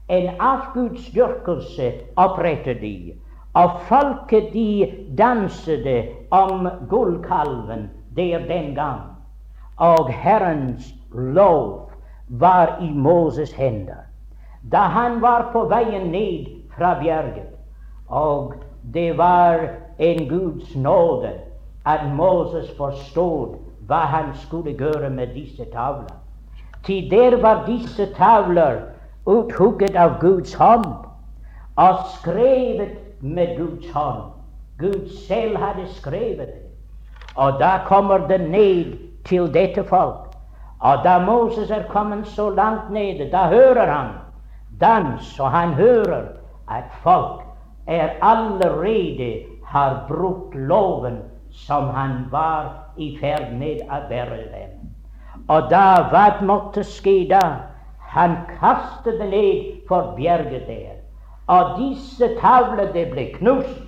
[0.08, 3.12] En avgudsdyrkelse opprettet de,
[3.54, 9.00] og folket de danset om gullkalven der den gang.
[9.76, 11.90] Og Herrens lov
[12.28, 14.04] var i Moses' hender.
[14.72, 17.54] Da han var på veien ned fra bjerget,
[18.08, 18.54] og
[18.94, 21.32] det var en Guds nåde
[21.86, 23.56] at Moses forstod
[23.86, 26.14] hva han skulle gjøre med disse tavler.
[26.84, 28.80] Til der var disse tavler
[29.26, 30.86] uthugget av Guds hånd
[31.76, 34.22] og skrevet med Guds hånd.
[34.78, 36.64] Gud selv hadde skrevet det.
[37.34, 40.28] Og da kommer det ned til dette folk.
[40.80, 44.10] Og da Moses er kommet så langt nede, da hører han
[44.80, 46.22] dans, og han hører
[46.70, 47.42] at folk
[47.86, 51.18] er allerede har brutt loven
[51.50, 54.70] som han var i ferd med å dem.
[55.48, 57.42] Og da hva måtte skje da?
[58.14, 60.96] Han kastet ned for bjerget der.
[61.52, 63.84] Og disse tavler det ble knust.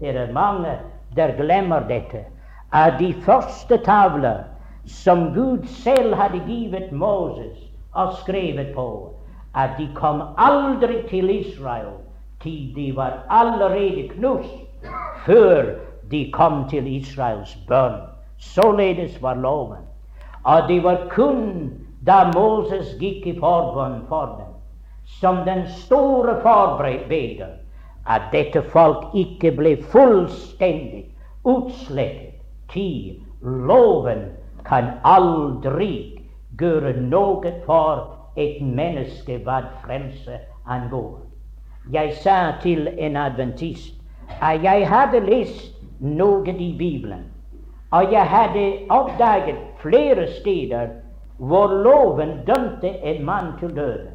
[0.00, 0.74] Det er mange
[1.16, 2.24] der glemmer dette.
[2.72, 4.42] Av de første tavler
[4.86, 7.58] som Gud selv hadde givet Moses
[7.94, 9.14] og skrevet på,
[9.54, 11.94] at de kom aldri til Israel
[12.42, 14.63] til de var allerede knust
[15.26, 15.74] før
[16.10, 18.00] de kom til Israels bønn.
[18.38, 19.84] Således var loven.
[20.44, 21.70] Og det var kun
[22.06, 24.52] da Moses gikk i forbønn for dem,
[25.20, 27.56] som den store forbeder,
[28.06, 31.06] at dette folk ikke ble fullstendig
[31.44, 32.34] utslettet.
[32.68, 34.24] Ti, loven
[34.64, 36.20] kan aldri
[36.60, 38.04] gjøre noe for
[38.36, 41.20] et menneske hva frelse angår.
[41.92, 43.94] Jeg sa til en adventist
[44.62, 47.30] jeg hadde lest noe i Bibelen
[47.94, 50.86] og jeg hadde oppdaget flere steder
[51.38, 54.08] hvor loven dømte en mann til døden.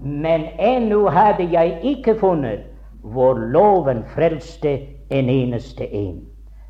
[0.00, 2.60] Men ennå hadde jeg ikke funnet
[3.02, 4.78] hvor loven frelste
[5.10, 6.20] en eneste en.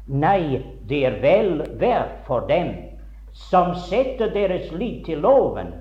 [0.07, 2.73] Nei, det er vel verdt for dem
[3.33, 5.75] som setter deres lit til loven,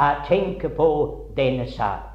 [0.00, 0.88] å tenke på
[1.36, 2.09] denne sak.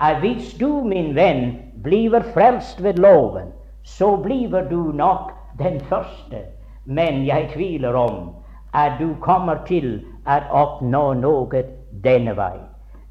[0.00, 6.44] At hvis du, min venn, blir frelst ved loven, så blir du nok den første
[6.84, 8.30] men jeg tviler om
[8.74, 11.62] at du kommer til å oppnå noe
[12.04, 12.56] denne vei.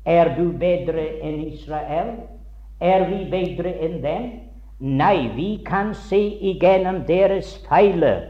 [0.05, 2.13] Er du bedre enn Israel?
[2.79, 4.27] Er vi bedre enn dem?
[4.79, 6.19] Nei, vi kan se
[6.51, 8.23] igjennom deres feiler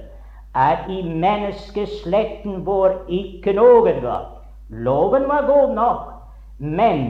[0.57, 4.35] at i menneskesletten vår ikke noe godt.
[4.69, 6.09] Loven var god nok,
[6.57, 7.05] men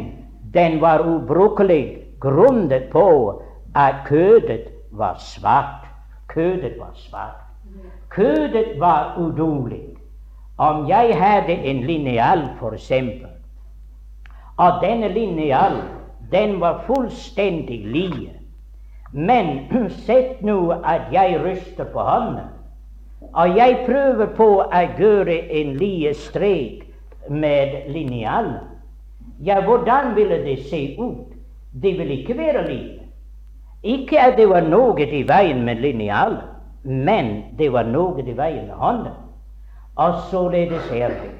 [0.54, 3.42] den var ubrukelig grunnet på
[3.76, 5.86] at kødet var svart.
[6.28, 7.42] Kødet var svart.
[8.10, 9.84] Kødet var udulig.
[10.58, 13.28] Om jeg hadde en lineal, for eksempel,
[14.58, 15.74] og denne lineal,
[16.32, 18.32] den var fullstendig lie.
[19.12, 19.68] Men
[20.06, 22.50] sett nå at jeg ryster på hånden,
[23.34, 26.84] og jeg prøver på å gjøre en lie strek
[27.30, 28.79] med linealen.
[29.46, 31.34] Ja, hvordan ville det se ut?
[31.82, 33.00] Det vil ikke være livet.
[33.84, 36.42] Ikke at det var noe i veien med linjalen,
[36.84, 39.16] men det var noe i veien med hånden.
[39.96, 41.32] Og således er det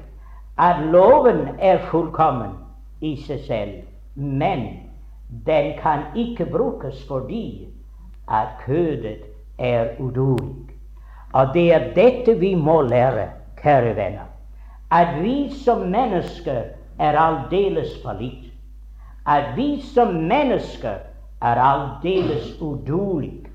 [0.60, 2.56] at loven er fullkommen
[3.00, 3.76] i seg selv,
[4.14, 4.66] men
[5.46, 7.68] den kan ikke brukes fordi
[8.28, 9.24] at kødet
[9.58, 10.76] er uduelig.
[11.32, 13.28] Og det er dette vi må lære,
[13.62, 14.28] kjære venner,
[14.90, 16.62] at vi som mennesker
[17.00, 18.50] er aldeles fallitt.
[19.26, 21.00] At vi som mennesker
[21.42, 23.46] er aldeles udulige.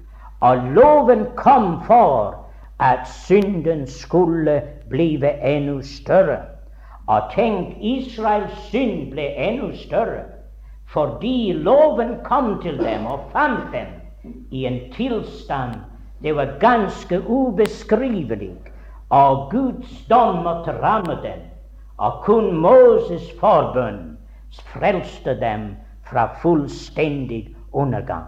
[0.42, 2.36] Og loven kom for
[2.80, 6.42] at synden skulle blive enda større.
[7.08, 10.24] Og tenk, Israels synd ble enda større
[10.86, 13.88] fordi loven kom til dem og fant dem
[14.52, 15.74] i en tilstand
[16.24, 18.52] det var ganske ubeskrivelig.
[19.10, 21.42] Og Guds dom måtte ramme dem,
[21.98, 24.18] og kun Moses' forbønn
[24.74, 28.26] frelste dem fra fullstendig undergang.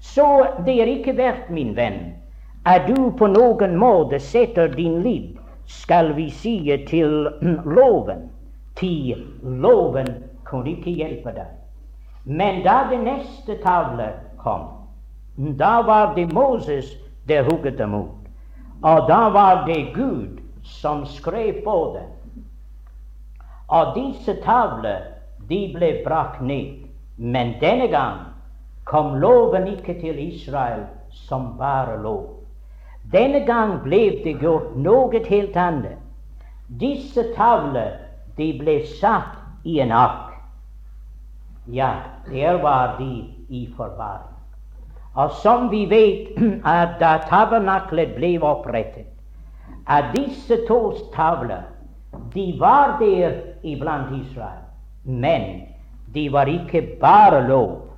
[0.00, 2.14] Så det er ikke verdt, min venn,
[2.64, 6.56] at du på noen måte setter din liv, skal vi si,
[6.88, 7.28] til
[7.78, 8.28] loven.
[8.76, 10.08] Til loven
[10.44, 11.50] kunne ikke hjelpe deg.
[12.24, 14.68] Men da det neste tavle kom,
[15.58, 16.96] da var det Moses
[17.28, 18.18] der hugget dem ut.
[18.82, 22.06] Og da var det Gud som skrev på det.
[23.72, 25.00] Og disse tavler,
[25.48, 26.84] de ble brakt ned.
[27.16, 28.18] Men denne gang
[28.84, 32.26] kom loven ikke til Israel som bare lov.
[33.12, 35.96] Denne gang ble det gjort noe helt annet.
[36.80, 37.96] Disse tavler,
[38.36, 40.36] de ble satt i en ark.
[41.66, 41.94] Ja,
[42.28, 44.28] der var de i forvaring.
[45.14, 46.36] Og som vi vet
[46.76, 49.08] at da tabernaklet ble opprettet,
[49.88, 50.80] at disse to
[51.16, 51.71] tavler
[52.34, 53.32] de var der
[53.62, 54.62] iblant Israel,
[55.04, 55.62] men
[56.14, 57.88] de var ikke bare lov.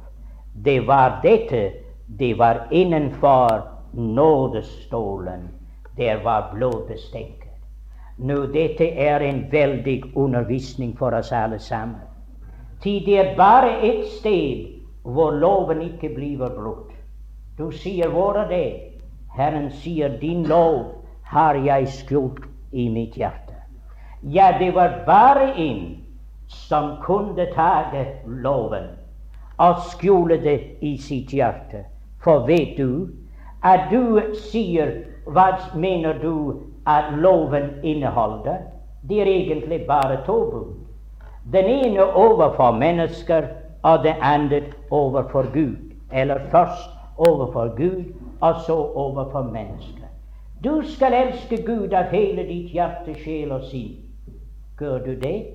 [0.54, 1.72] Det var dette.
[2.06, 3.62] Det var innenfor
[3.92, 5.48] nådestålen.
[5.96, 7.50] Der var blodbestekket.
[8.18, 12.00] Nå, dette er en veldig undervisning for oss alle sammen.
[12.82, 14.66] Til det er bare ett sted
[15.02, 16.92] hvor loven ikke blir brutt.
[17.58, 18.80] Du sier, 'Hvor er det?'
[19.36, 20.84] Herren sier, 'Din lov
[21.22, 22.40] har jeg skjult
[22.72, 23.43] i mitt hjerte'.
[24.26, 25.96] Ja, det var bare en
[26.48, 27.84] som kunne ta
[28.26, 28.86] loven
[29.58, 31.84] og skjule det i sitt hjerte.
[32.24, 33.08] For vet du
[33.62, 34.20] at du
[34.50, 38.58] sier Hva mener du at loven inneholder?
[39.08, 40.74] Det er egentlig bare to bud.
[41.52, 43.46] Den ene overfor mennesker,
[43.82, 44.60] og det andre
[44.90, 45.76] overfor Gud.
[46.12, 48.04] Eller først overfor Gud,
[48.40, 50.08] og så overfor mennesker.
[50.64, 54.03] Du skal elske Gud av hele ditt hjerte, sjel og sinn.
[54.78, 55.46] Gjør du det?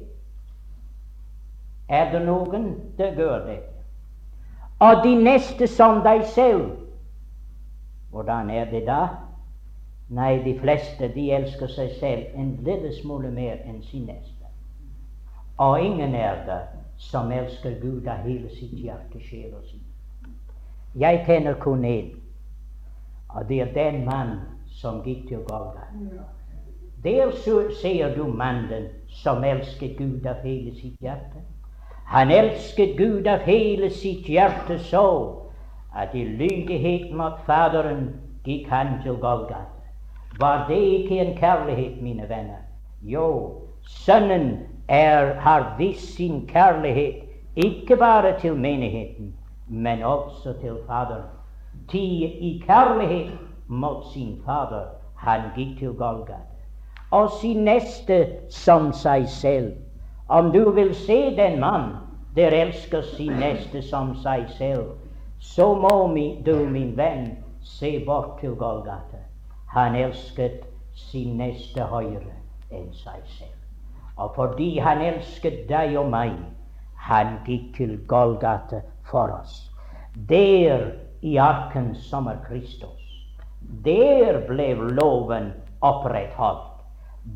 [1.90, 3.60] Er det noen som gjør det?
[4.80, 6.70] Og de neste som deg selv.
[8.12, 9.08] Hvordan er det da?
[10.10, 14.48] Nei, de fleste de elsker seg selv en lille smule mer enn sin neste.
[15.60, 16.62] Og ingen er det
[16.98, 19.84] som elsker Gud av hele sitt hjerte, sjel og sin.
[20.96, 22.16] Jeg kjenner kun én,
[23.30, 24.40] og det er den mann
[24.80, 25.92] som gikk til Golgata.
[27.04, 27.32] Der
[27.82, 31.44] ser du mannen som elsket Gud av hele sitt hjerte.
[32.06, 35.06] Han elsket Gud av hele sitt hjerte så
[35.96, 38.10] at i lydighet mot Faderen
[38.46, 39.66] gikk han til Golgata.
[40.40, 42.62] Var det ikke en kjærlighet, mine venner?
[43.02, 49.34] Jo, Sønnen er, har vist sin kjærlighet ikke bare til menigheten,
[49.68, 51.28] men også til Faderen.
[51.90, 53.32] Ti i kjærlighet
[53.68, 54.86] mot sin Fader
[55.16, 56.49] han gikk til Golgata.
[57.12, 59.74] Og sin neste som seg selv.
[60.30, 61.92] Om du vil se den mann
[62.36, 64.92] der elsker sin neste som seg selv,
[65.40, 66.08] så må
[66.46, 69.24] du, min venn, se bort til Golgata.
[69.74, 72.36] Han elsket sin neste høyere
[72.72, 73.58] enn seg selv.
[74.18, 76.36] Og fordi han elsket deg og meg,
[77.00, 79.72] han gikk til Golgata for oss.
[80.30, 80.92] Der
[81.22, 83.06] i arken som er Kristus,
[83.86, 86.69] der ble loven opprettholdt.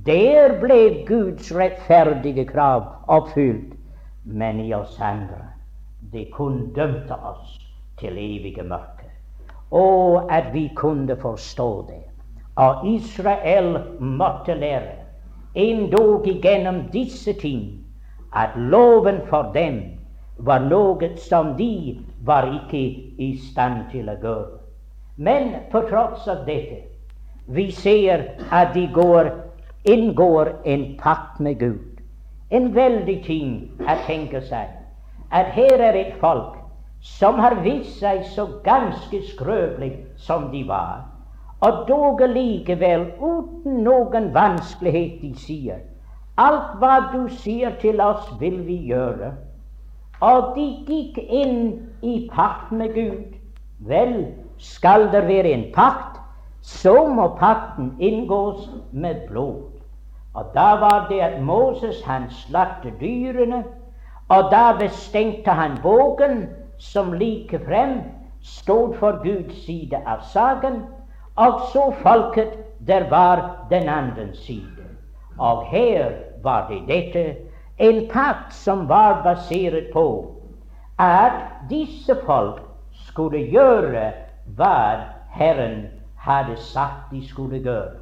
[0.06, 3.74] Der ble Guds rettferdige krav oppfylt.
[4.24, 5.42] Men i oss andre,
[6.14, 7.60] det kun dømte oss
[8.00, 9.10] til evige mørke.
[9.72, 12.04] Og at vi kunne forstå det.
[12.56, 15.04] Og Israel måtte lære
[15.56, 17.86] endog igjennom disse ting
[18.36, 19.82] at loven for dem
[20.38, 22.82] var noe som de var ikke
[23.22, 24.60] i stand til å gjøre.
[25.18, 26.82] Men på tross av dette,
[27.46, 29.30] vi ser at de går,
[29.84, 32.00] inngår en pakt med Gud.
[32.50, 34.70] En veldig ting å tenke seg
[35.34, 36.60] at her er et folk
[37.04, 41.04] som har vist seg så ganske skrøpelig som de var,
[41.66, 45.82] og dog likevel uten noen vanskelighet de sier
[46.38, 49.36] Alt hva du sier til oss, vil vi gjøre.
[50.26, 51.60] Og de gikk inn
[52.02, 53.36] i pakt med Gud.
[53.86, 54.16] Vel,
[54.58, 56.18] skal det være en pakt,
[56.62, 59.73] så må pakten inngås med blod.
[60.34, 63.64] Og da var det at Moses han slaktet dyrene,
[64.30, 66.48] og da bestengte han vågen
[66.80, 68.02] som like frem
[68.42, 70.82] stod for Guds side av saken,
[71.36, 72.58] og så folket
[72.88, 74.84] der var den andre side.
[75.40, 76.12] Og her
[76.44, 77.36] var det dette
[77.78, 80.36] en pakt som var basert på
[81.00, 81.34] at
[81.70, 82.62] disse folk
[83.08, 84.12] skulle gjøre
[84.58, 84.78] hva
[85.30, 87.98] Herren hadde sagt de skulle gjøre.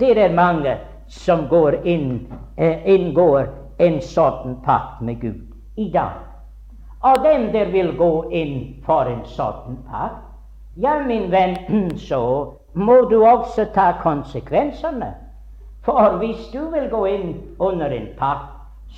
[0.00, 0.76] Det er mange
[1.12, 1.48] som
[1.84, 3.48] inn, eh, inngår
[3.78, 6.12] en sånn pakt med Gud i dag.
[7.02, 10.24] Og dem der vil gå inn for en sånn pakt,
[10.76, 11.56] ja, min venn,
[12.08, 15.12] så må du også ta konsekvensene.
[15.84, 18.48] For hvis du vil gå inn under en pakt,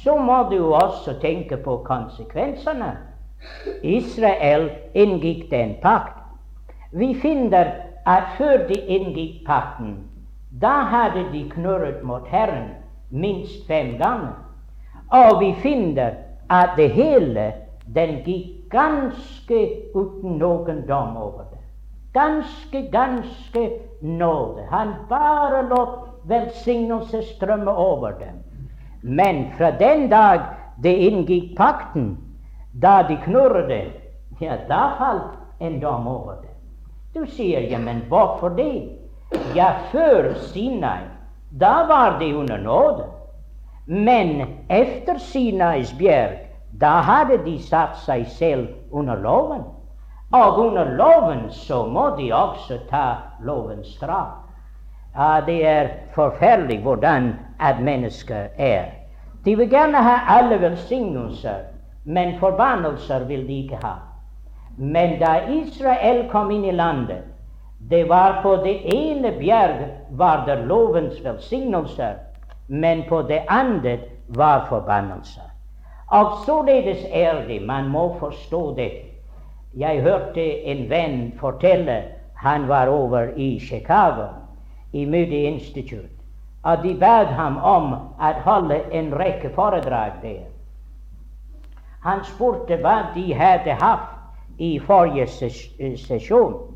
[0.04, 2.94] så må du også tenke på konsekvensene.
[3.82, 6.20] Israel inngikk den pakt.
[6.92, 7.72] Vi finner
[8.06, 9.96] at før de inngikk pakten,
[10.60, 12.68] da hadde de knurret mot Herren
[13.10, 14.34] minst fem ganger.
[15.10, 16.14] Og vi finner
[16.50, 17.52] at det hele
[17.94, 19.60] den gikk ganske
[19.94, 21.60] uten noen dom over det.
[22.14, 24.66] Ganske, ganske nåde.
[24.70, 28.42] Han bare lot velsignelse strømme over dem.
[29.02, 30.40] Men fra den dag
[30.82, 32.16] det inngikk pakten,
[32.82, 33.92] da de knurret,
[34.40, 36.50] ja, da falt en dom over det.
[37.14, 39.03] Du sier, ja, men hvorfor det?
[39.54, 41.04] Ja, før Sinai,
[41.50, 43.04] da var de under nåde.
[43.86, 46.38] Men efter Sinais bjerg,
[46.80, 49.62] da hadde de satt seg selv under loven.
[50.32, 53.04] Og under loven så må de også ta
[53.40, 54.40] lovens straff.
[55.14, 58.84] Ja, det er forferdelig hvordan at mennesker er.
[59.44, 61.60] De vil gjerne ha alle velsignelser,
[62.04, 63.94] men forbannelser vil de ikke ha.
[64.76, 67.22] Men da Israel kom inn i landet,
[67.90, 72.14] det var på det ene bjerg var det lovens velsignelser,
[72.66, 75.50] men på det andre var forbannelser.
[76.08, 78.92] Og således er det, man må forstå det.
[79.76, 82.02] Jeg hørte en venn fortelle,
[82.34, 84.26] han var over i Chicago
[84.92, 86.08] i Moody Institute,
[86.64, 90.44] at de bad ham om å holde en rekke foredrag der.
[92.04, 95.60] Han spurte hva de hadde hatt i forrige ses
[96.06, 96.73] sesjon,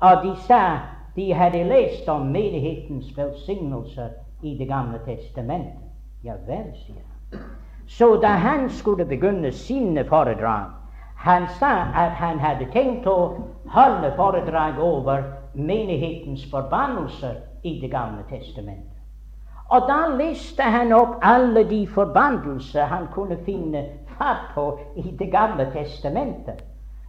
[0.00, 0.78] og de sa
[1.16, 4.08] de hadde lest om menighetens velsignelser
[4.42, 5.82] i Det gamle testamentet.
[6.24, 7.40] Ja vel, sier han.
[7.86, 10.70] Så da han skulle begynne sine foredrag,
[11.16, 15.22] han sa at han hadde tenkt å holde foredrag over
[15.54, 18.92] menighetens forbannelser i Det gamle testamentet.
[19.70, 23.84] Og da leste han opp alle de forbannelser han kunne finne
[24.18, 26.60] fatt på i Det gamle testamentet.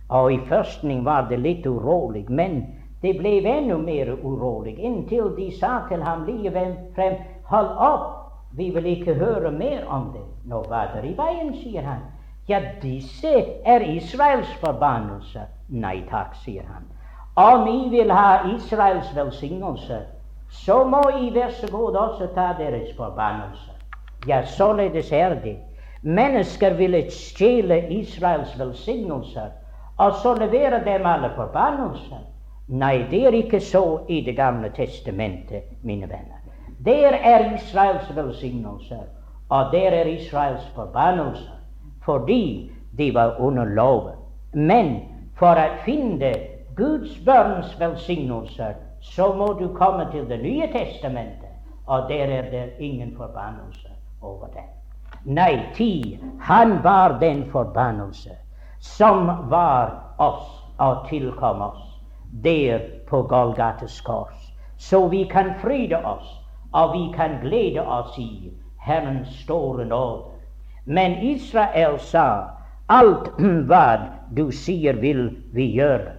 [0.09, 2.63] Og i førstning var det litt urolig, men
[3.01, 7.17] det ble enda mer urolig inntil de sa til ham likevel frem
[7.47, 8.07] Hold opp,
[8.51, 10.25] vi vil ikke høre mer om det.
[10.45, 12.01] Nå var det i veien, sier han.
[12.49, 13.31] Ja, disse
[13.65, 15.47] er Israels forbannelser.
[15.69, 16.89] Nei takk, sier han.
[17.39, 20.01] Om I vil ha Israels velsignelse,
[20.49, 23.71] så må I vær så god også ta deres forbannelse.
[24.27, 25.57] Ja, således er det.
[26.01, 29.53] Mennesker ville stjele Israels velsignelser
[29.97, 32.25] og så levere dem alle forbannelser.
[32.67, 36.41] Nei, det er ikke så i Det gamle testamentet, mine venner.
[36.85, 39.03] Der er Israels velsignelser,
[39.49, 41.55] og der er Israels forbannelser,
[42.05, 44.19] fordi de var under loven.
[44.53, 44.99] Men
[45.39, 46.33] for å finne
[46.75, 51.55] Guds børns velsignelser så må du komme til Det nye testamentet,
[51.85, 53.89] og der er det ingen forbannelse
[54.21, 54.67] over det.
[55.25, 58.35] Nei, ti, han var den forbannelse
[58.79, 61.86] som var oss og tilkom oss
[62.31, 64.53] der på Golgates kors.
[64.77, 66.27] Så vi kan fryde oss,
[66.73, 70.23] og vi kan glede oss i Herrens store nåde.
[70.85, 72.43] Men Israel sa
[72.89, 73.31] alt
[73.69, 73.97] hva
[74.35, 76.13] du sier vil vi gjøre.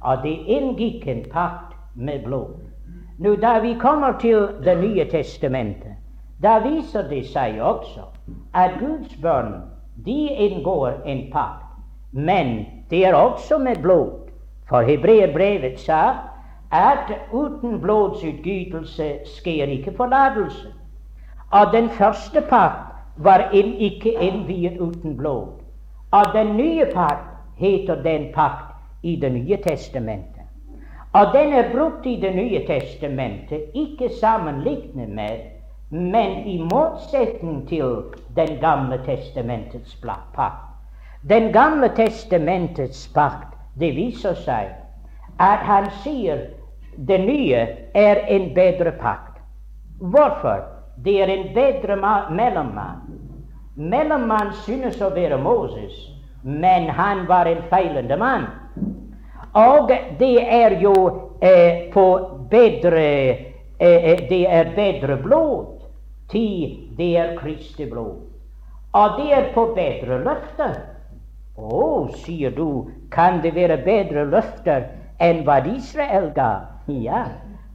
[0.00, 2.56] Og det inngikk en pakt med blod.
[3.18, 5.96] Nå, Da vi kommer til Det nye testamentet,
[6.42, 8.06] da viser det seg også
[8.54, 9.62] at Guds barn
[10.04, 11.66] de inngår en pakt,
[12.12, 14.19] men det er også med blod.
[14.70, 16.02] For hebreerbrevet sa
[16.70, 20.70] at uten blodsutgytelse sker ikke forlatelse.
[21.52, 25.58] Av den første pakt var en ikke innviet uten blod.
[26.12, 30.46] Av den nye pakt heter den pakt i Det nye testamentet.
[31.12, 35.38] Og den er brukt i Det nye testamentet, ikke sammenlignet med,
[35.90, 38.02] men i motsetning til
[38.36, 39.98] Den gamle testamentets
[40.34, 40.66] pakt.
[41.28, 44.72] Den gamle testamentets pakt, det viser seg
[45.40, 46.48] at han sier
[46.96, 47.60] det nye
[47.94, 49.38] er en bedre pakt.
[50.00, 50.64] Hvorfor?
[51.04, 51.96] Det er en bedre
[52.30, 53.06] mellommann.
[53.74, 55.94] Mellommann synes å være Moses,
[56.42, 58.48] men han var en feilende mann.
[59.56, 60.94] Og det er jo
[61.40, 62.06] eh, på
[62.50, 63.06] bedre
[63.80, 65.80] eh, eh Det er bedre blod.
[66.28, 68.20] Ti, det er Kristi blod.
[68.92, 70.89] Og det er på bedre løfter.
[71.60, 74.86] Å, sier du, kan det være bedre løfter
[75.20, 76.50] enn hva Israel ga?
[76.88, 77.26] Ja,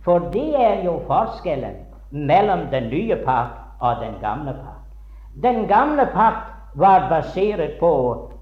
[0.05, 1.77] for det er jo forskjellen
[2.11, 4.81] mellom den nye pakt og den gamle pakt.
[5.43, 7.91] Den gamle pakt var basert på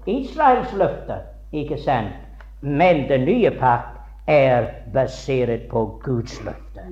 [0.06, 2.16] Israels løfter, ikke sant?
[2.60, 6.88] Men den nye pakt er basert på Guds løfter.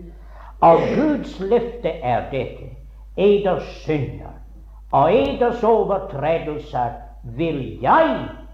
[0.60, 2.68] Og Guds løfte er dette.
[3.16, 4.32] Eders synder
[4.92, 6.92] og eders overtredelser
[7.36, 8.08] vil jeg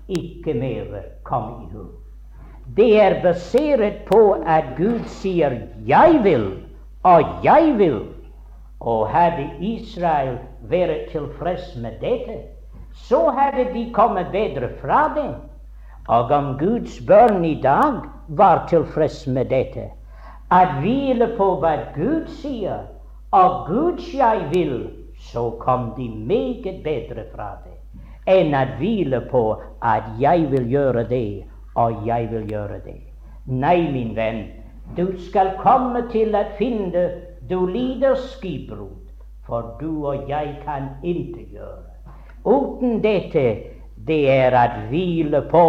[0.09, 1.87] ikke mer komme i hu.
[2.77, 5.51] Det er basert på at Gud sier
[5.87, 6.63] 'jeg vil',
[7.03, 8.07] og 'jeg vil'.
[8.81, 12.37] Og hadde Israel vært tilfreds med dette,
[12.95, 15.35] så hadde de kommet bedre fra det.
[16.09, 19.91] Og om Guds barn i dag var tilfreds med dette,
[20.51, 22.79] at hvile på hva Gud sier,
[23.33, 24.91] og Guds 'jeg vil',
[25.21, 27.68] så kom de meget bedre fra det
[28.29, 33.03] enn at hvile på at 'jeg vil gjøre det', og 'jeg vil gjøre det'.
[33.47, 34.47] Nei, min venn,
[34.97, 37.11] du skal komme til å finne
[37.51, 39.09] du lider skipbrud,
[39.47, 41.89] for du og jeg kan ikke gjøre.
[42.45, 43.57] Uten dette
[44.07, 45.65] det er å hvile på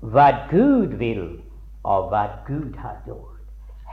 [0.00, 1.40] hva Gud vil,
[1.84, 3.40] og hva Gud har gjort.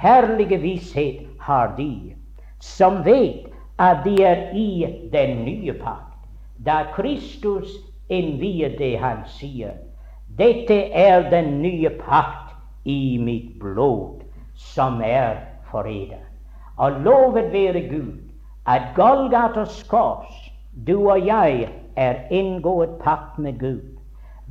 [0.01, 2.15] Herlige visshet har de
[2.59, 3.47] som vet
[3.79, 6.17] at de er i den nye pakt.
[6.65, 7.69] Da Kristus
[8.11, 9.77] innvier det han sier,
[10.37, 12.55] dette er den nye pakt
[12.87, 14.23] i mitt blod,
[14.55, 15.39] som er
[15.71, 15.87] for.
[16.77, 18.17] Og lovet være Gud
[18.67, 20.51] at Golgatas kors,
[20.87, 23.87] du og jeg, er inngått pakt med Gud.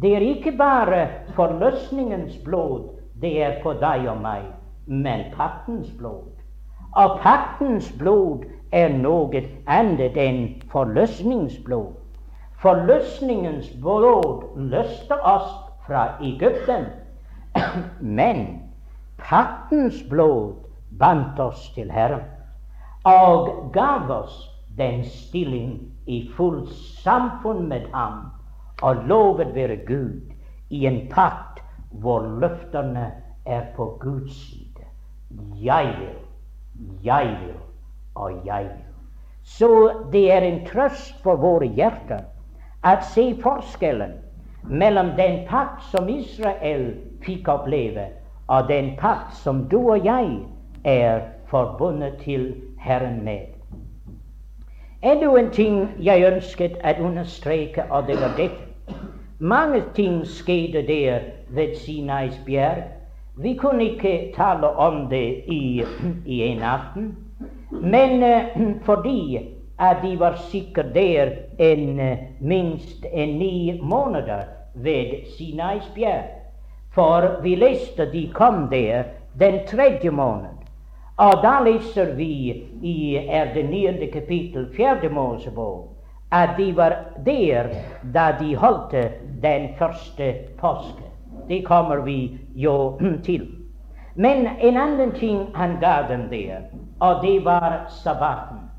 [0.01, 1.07] Det er ikke bare
[1.37, 2.91] forløsningens blod
[3.21, 4.45] det er på deg og meg,
[4.87, 6.31] men paktens blod.
[6.97, 10.41] Og paktens blod er noe annet enn
[10.73, 12.00] forløsningsblod.
[12.61, 15.53] Forløsningens blod løste oss
[15.87, 16.91] fra Egypten,
[18.01, 18.43] men
[19.19, 20.55] paktens blod
[20.99, 22.27] bandt oss til Herren
[23.09, 24.35] og gav oss
[24.77, 26.69] den stilling i fullt
[27.05, 28.29] samfunn med ham.
[28.83, 30.21] Og lovet være Gud
[30.71, 33.11] i en pakt hvor løftene
[33.47, 34.85] er på Guds side.
[35.61, 36.17] Jeg vil,
[37.05, 37.57] jeg vil
[38.15, 38.87] og jeg vil.
[39.43, 42.25] Så det er en trøst for våre hjerter
[42.85, 44.13] at se forskjellen
[44.65, 48.07] mellom den pakt som Israel fikk oppleve,
[48.49, 50.39] og den pakt som du og jeg
[50.85, 53.47] er forbundet til Herren med.
[55.03, 58.97] Enda en ting jeg ønsket å understreke, og det var dette.
[59.39, 62.83] Mange ting skjedde der ved Sinais bjerg.
[63.37, 65.83] Vi kunne ikke tale om det i,
[66.27, 67.17] i en aften.
[67.71, 69.39] Men uh, fordi
[69.81, 74.43] at de var sikkert der en, uh, minst en ni måneder
[74.75, 76.25] ved Sinais bjerg.
[76.93, 79.03] For vi leste de kom der
[79.39, 80.61] den tredje måned.
[81.17, 85.89] Og da leser vi i er det niende kapittel, fjerde Mosebok,
[86.33, 87.69] at de var der
[88.15, 88.95] da de holdt
[89.43, 91.05] den første påske.
[91.49, 93.49] Det kommer vi jo til.
[94.15, 96.65] Men en annen ting han ga dem der,
[97.01, 98.70] og det var sabbaten.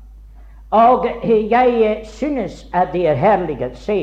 [0.72, 1.06] Og
[1.50, 3.98] jeg synes at det er herlig å se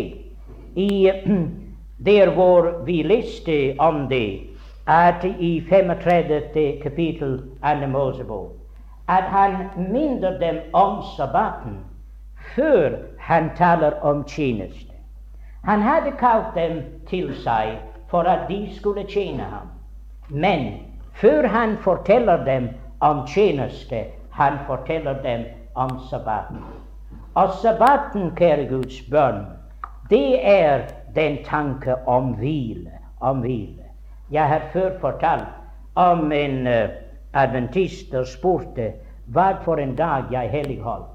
[0.77, 1.11] i
[2.09, 4.39] der hvor vi leste om det
[4.87, 6.81] at i 35.
[6.83, 8.53] kapittel av Mosebok
[9.09, 11.79] at han minner dem om sabbaten
[12.55, 14.93] før han taler om tjeneste.
[15.65, 19.73] Han hadde kalt dem til seg for at de skulle tjene ham.
[20.29, 20.73] Men
[21.13, 22.69] før han forteller dem
[23.01, 25.45] om tjeneste, han forteller dem
[25.79, 26.63] om sabbaten.
[27.39, 29.45] Og sabbaten, kjære Guds bønn,
[30.09, 32.91] det er den tanke om hvile.
[33.19, 33.87] Om hvile.
[34.31, 35.47] Jeg har før fortalt
[35.95, 36.89] om en uh,
[37.33, 38.91] adventist som spurte
[39.33, 41.09] hva for en dag jeg helligholdt.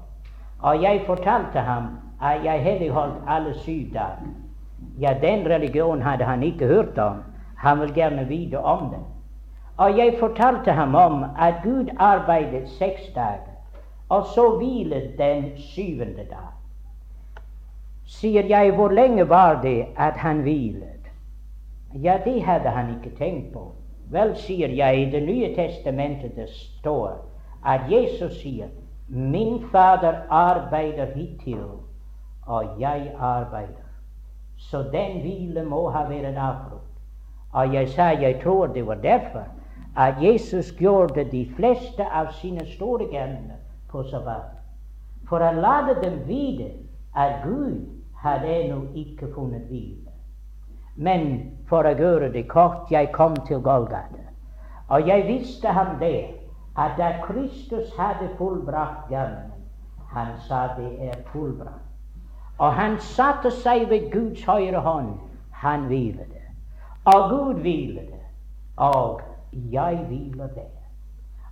[0.61, 1.89] Og jeg fortalte ham
[2.21, 4.29] at jeg helligholdt alle syv dager.
[4.99, 7.23] Ja, den religion hadde han ikke hørt om.
[7.57, 9.03] Han vil gjerne vite om den.
[9.77, 13.54] Og jeg fortalte ham om at Gud arbeidet seks dager,
[14.09, 16.51] og så hvilet den syvende dag.
[18.05, 21.09] Sier jeg, hvor lenge var det at han hvilet?
[22.03, 23.71] Ja, det hadde han ikke tenkt på.
[24.11, 27.25] Vel, sier jeg, i Det nye testamentet det står
[27.65, 28.67] at Jesus sier
[29.07, 31.65] Min Fader arbeider hittil,
[32.45, 33.85] og jeg arbeider.
[34.57, 36.93] Så den hvile må ha vært avbrutt.
[37.53, 39.47] Og jeg sa jeg tror det var derfor
[39.97, 43.64] at Jesus gjorde de fleste av sine store gjerninger
[43.95, 44.51] på sabbat.
[45.29, 46.73] For å lade dem vite
[47.15, 47.85] at Gud
[48.21, 50.11] hadde ennå ikke funnet hvile.
[50.95, 51.27] Men
[51.69, 54.27] for å gjøre det kort, jeg kom til Golgata.
[54.91, 56.35] Og jeg visste ham det,
[56.77, 59.63] at da Kristus hadde fullbrakt gjerningen,
[60.11, 61.81] han sa det er fullbrakt.
[62.59, 65.15] Og han satte seg ved Guds høyre hånd.
[65.63, 66.43] Han hvilte.
[67.11, 68.21] Og Gud hvilte.
[68.77, 69.21] Og
[69.71, 70.84] jeg hviler der.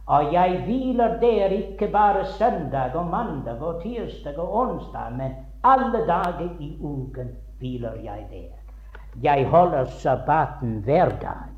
[0.06, 5.32] Og jeg hviler der ikke bare søndag og mandag og tirsdag og onsdag, men
[5.64, 7.30] alle dager i uken
[7.60, 8.52] hviler jeg der.
[9.24, 11.54] Jeg holder sabbaten hver dag,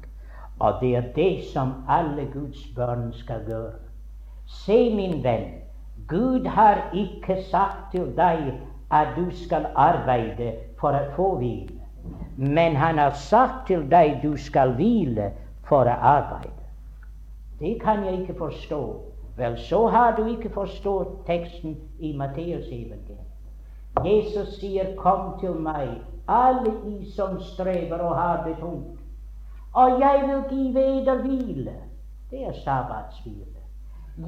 [0.60, 3.80] og det er det som alle Guds barn skal gjøre.
[4.46, 5.50] Se, min venn,
[6.08, 8.54] Gud har ikke sagt til deg
[8.92, 11.82] at du skal arbeide for å få hvile,
[12.38, 15.32] men han har sagt til deg du skal hvile
[15.66, 16.65] for å arbeide.
[17.60, 19.02] Det kan jeg ikke forstå.
[19.38, 23.26] Vel, så har du ikke forstått teksten i Matteusevangeliet.
[24.06, 25.90] Jesus sier, 'Kom til meg,
[26.28, 29.00] alle de som strever og har det tungt,
[29.74, 31.82] og jeg vil give eder hvile.'
[32.32, 33.62] Det er sabbatshvile.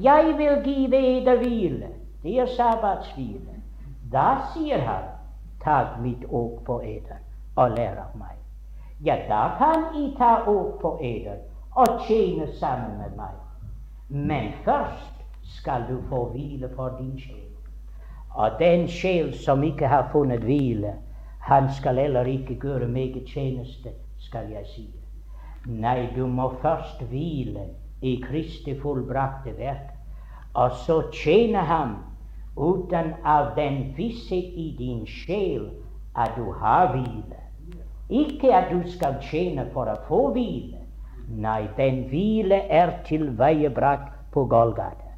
[0.02, 1.88] Jeg vil give eder hvile.
[2.24, 3.62] Det er sabbatshvile.
[4.12, 5.04] Da sier han,
[5.64, 7.18] 'Tag mitt åk på eder
[7.56, 8.38] og lær av meg'.
[9.06, 11.38] Ja, da kan I ta åk på eder
[11.78, 13.34] og tjene sammen med meg.
[14.10, 15.14] Men først
[15.58, 17.44] skal du få hvile for din sjel.
[18.34, 20.94] Og den sjel som ikke har funnet hvile,
[21.40, 24.88] han skal heller ikke gjøre meg tjeneste, skal jeg si.
[25.68, 27.68] Nei, du må først hvile
[28.02, 29.94] i Kristi fullbrakte verk,
[30.54, 31.96] og så tjene ham
[32.58, 35.70] uten av den visse i din sjel
[36.18, 37.42] at du har hvile.
[38.10, 40.77] Ikke at du skal tjene for å få hvile,
[41.28, 45.12] Nei, den hvile er tilveiebrakt på Golgata.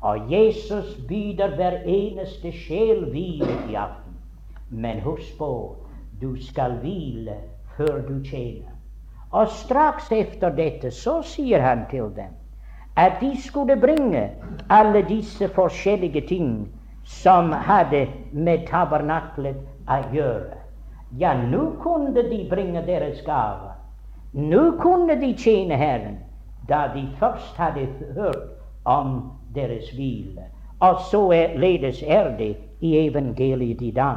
[0.00, 4.18] Og Jesus byr hver eneste sjel hvile i aften.
[4.70, 5.76] Men husk på,
[6.20, 7.36] du skal hvile
[7.76, 8.70] før du tjener.
[9.30, 12.34] Og straks etter dette så sier han til dem
[12.96, 14.30] at de skulle bringe
[14.70, 16.50] alle disse forskjellige ting
[17.04, 19.56] som hadde med tabernaklet
[19.90, 20.60] å gjøre.
[21.18, 23.74] Ja, nå kunne de bringe deres gaver.
[24.34, 26.16] Nå kunne de tjene Herren
[26.68, 30.48] da de først hadde hørt om deres hvile.
[30.80, 34.16] Og således er det i evangeliet i dag.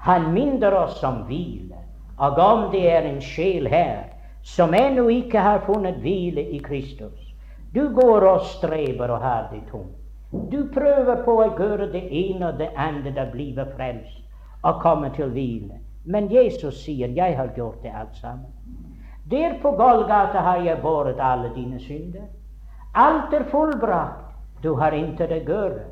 [0.00, 1.80] Han minner oss om hvile.
[2.18, 4.02] Og om det er en sjel her
[4.42, 7.34] som ennå ikke har funnet hvile i Kristus
[7.74, 9.96] Du går og strever og har det tungt.
[10.52, 14.24] Du prøver på å gjøre det ene og det andre da bli frelst
[14.62, 15.80] og komme til hvile.
[16.04, 18.87] Men Jesus sier 'Jeg har gjort det alt sammen'.
[19.30, 22.26] Der på Golgata har jeg båret alle dine synder.
[22.94, 24.24] Alt er fullbrakt.
[24.62, 25.84] Du har intet å gjøre.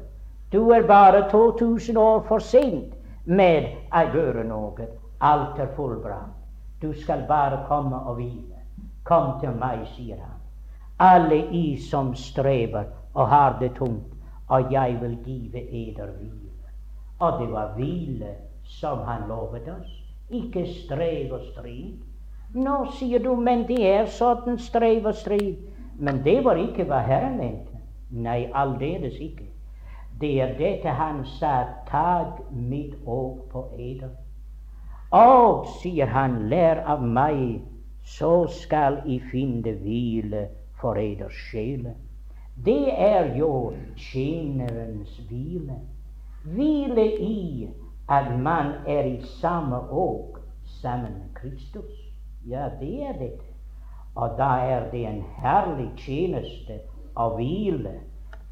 [0.53, 4.89] Du er bare 2000 år for sent med å gjøre noe.
[5.21, 6.33] Alt er fullbrakt.
[6.81, 8.63] Du skal bare komme og hvile.
[9.05, 10.41] Kom til meg, sier han.
[10.99, 14.13] Alle I som strever og har det tungt,
[14.49, 16.73] og jeg vil give eder hvile.
[17.21, 18.35] Og det var hvile
[18.65, 19.93] som han lovet oss.
[20.31, 22.01] Ikke strev og strid.
[22.57, 25.59] Nå sier du, men det er sånn strev og strid.
[26.01, 27.81] Men det var ikke hva Herren mente.
[28.11, 29.45] Nei, aldeles ikke.
[30.21, 34.15] Det er dette han sa, tag mitt åk på eder.
[35.13, 37.61] Og, sier han, lær av meg,
[38.07, 40.47] så skal I finne hvile
[40.81, 41.93] for eders sjele.
[42.65, 45.77] Det er jo tjenerens hvile.
[46.57, 47.69] Hvile i
[48.09, 50.41] at man er i samme åk
[50.81, 52.06] sammen med Kristus.
[52.49, 53.33] Ja, det er det.
[54.15, 56.79] Og da er det en herlig tjeneste
[57.19, 57.97] å hvile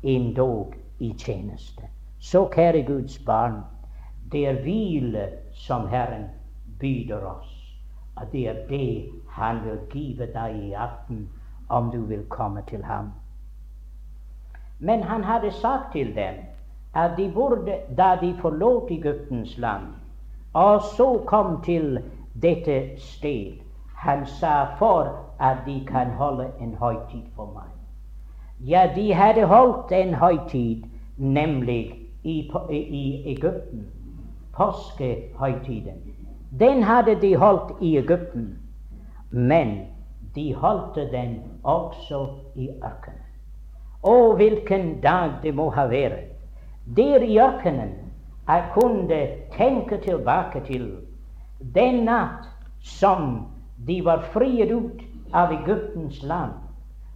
[0.02, 1.86] endog i tjeneste.
[2.18, 3.60] Så, kjære Guds barn,
[4.32, 6.26] det er hvile som Herren
[6.80, 7.52] byder oss.
[8.16, 11.28] Og det er det Han vil give deg i aften
[11.68, 13.12] om du vil komme til ham.
[14.78, 16.34] Men han hadde sagt til dem
[16.94, 19.86] at de burde, da de forlot Egyptens land,
[20.52, 21.98] og så kom til
[22.42, 23.63] dette sted
[24.04, 27.70] Han sa for at de kan holde en høytid for meg.
[28.60, 30.84] Ja, de hadde holdt en høytid,
[31.16, 33.86] nemlig i, i Egypten.
[34.52, 36.02] Påskehøytiden.
[36.60, 38.58] Den hadde de holdt i Egypten,
[39.30, 39.78] men
[40.34, 43.24] de holdt den også i ørkenen.
[44.04, 46.28] Å, hvilken dag det må ha vært.
[46.96, 47.96] Der i ørkenen
[48.44, 49.20] jeg kunne
[49.56, 50.90] tenke tilbake til
[51.74, 52.44] den natt
[52.84, 53.53] som
[53.86, 56.52] de var friet ut av Egyptens land,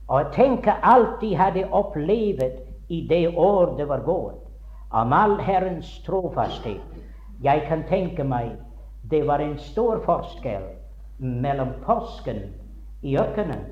[0.08, 4.44] og tenke alt de hadde opplevd i det år det var gått
[4.90, 6.80] om all Herrens trofasthet.
[7.44, 8.56] Jeg kan tenke meg
[9.10, 10.64] det var en stor forskjell
[11.18, 12.40] mellom påsken
[13.02, 13.64] i ørkenen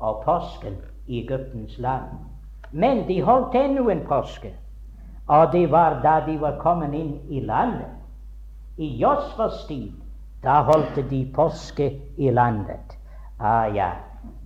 [0.00, 0.76] og påsken
[1.06, 2.18] i Egyptens land.
[2.72, 4.52] Men de holdt ennå en påske,
[5.28, 7.94] og det var da de var kommet inn i landet.
[8.78, 9.92] I Josfas tid,
[10.46, 12.98] da holdt de påske i landet.
[13.38, 13.90] Ah ja,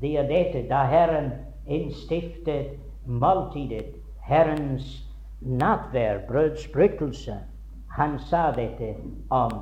[0.01, 1.33] det er dette da Herren
[1.69, 4.87] innstiftet måltidet, Herrens
[5.41, 7.35] nattvær, brødsbrytelse.
[7.97, 8.95] Han sa dette
[9.29, 9.53] om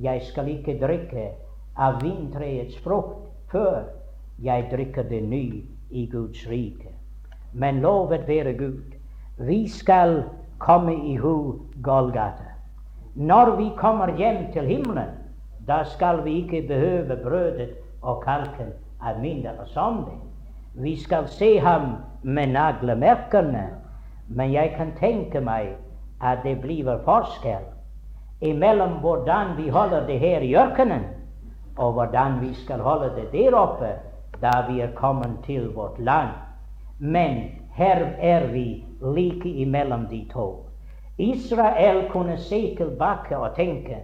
[0.00, 1.26] jeg skal ikke drikke
[1.76, 3.84] av vintreets frukt før
[4.42, 5.44] jeg drikker det ny
[5.90, 6.94] i Guds rike.
[7.52, 8.96] Men lovet være Gud,
[9.36, 10.22] vi skal
[10.58, 12.54] komme i hu Golgata.
[13.14, 15.12] Når vi kommer hjem til himmelen,
[15.66, 17.70] da skal vi ikke behøve brødet
[18.02, 20.18] og kalken av mindre sånne.
[20.74, 23.68] Vi skal se ham med naglemerkene
[24.28, 25.74] men jeg kan tenke meg
[26.24, 27.66] at det blir forskjell
[28.44, 31.04] imellom hvordan vi holder det her i ørkenen,
[31.76, 33.94] og hvordan vi skal holde det der oppe
[34.42, 36.28] da vi er kommet til vårt land.
[36.98, 37.40] Men
[37.74, 40.66] her er vi like imellom de to.
[41.18, 43.98] Israel kunne se tilbake og tenke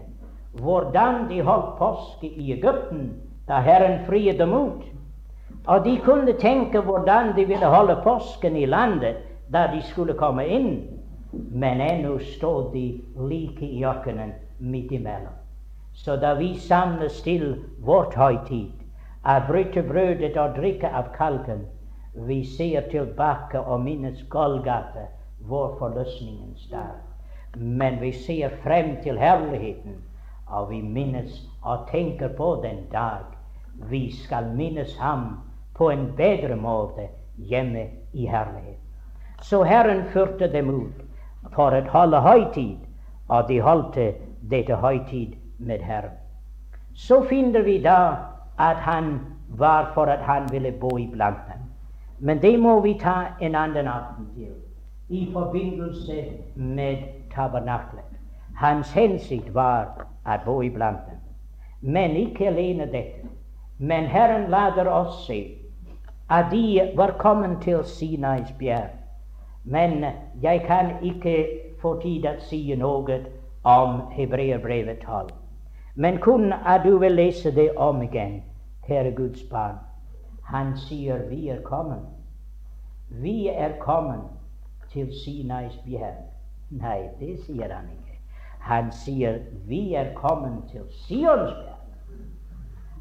[0.52, 3.12] hvordan de holdt påske i Egypten
[3.48, 4.84] da Herren friet dem ut.
[5.66, 9.16] Og de kunne tenke hvordan de ville holde påsken i landet
[9.52, 10.72] da de skulle komme inn,
[11.32, 15.34] men ennå stod de like i ørkenen midt imellom.
[15.94, 18.70] Så da vi samles til vårt høytid,
[19.24, 21.66] av bryte brødet og drikke av kalken,
[22.14, 26.96] vi ser tilbake og minnes Golgata, vår forløsningens dag.
[27.56, 29.98] Men vi ser frem til herligheten,
[30.50, 33.24] og vi minnes og tenker på den dag
[33.90, 35.38] vi skal minnes ham
[35.74, 38.78] på en bedre måte hjemme i herlighet.
[39.42, 41.04] Så Herren førte dem ut
[41.54, 42.76] for å holde høytid,
[43.28, 43.96] og de holdt
[44.50, 46.18] dette høytid med Herren.
[46.94, 48.16] Så finner vi da
[48.58, 51.64] at han var for at han ville bo iblant dem.
[52.18, 54.52] Men det må vi ta en annen aften til,
[55.08, 56.24] i forbindelse
[56.54, 56.96] med
[57.34, 58.04] tabernaklet.
[58.56, 61.20] Hans hensikt var å bo iblant dem.
[61.80, 63.28] Men ikke alene dette.
[63.78, 65.56] Men Herren lader oss se
[66.30, 68.90] at de var kommet til Sinais bjerg.
[69.64, 70.04] Men
[70.42, 71.46] jeg kan ikke
[71.80, 73.20] få tid til å si noe
[73.64, 75.30] om Hebreerbrevet 12.
[75.94, 78.42] Men kun at du vil lese det om igjen,
[78.86, 79.78] kjære Guds barn.
[80.52, 82.04] Han sier vi er kommet.
[83.10, 84.22] Vi er kommet
[84.92, 86.22] til Sinais bjerg.
[86.70, 87.99] Nei, det sier han ikke.
[88.60, 91.80] Han sier vi er kommet til Sionsberg'.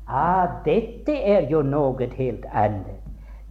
[0.08, 3.04] Ah, dette er jo noe helt annet.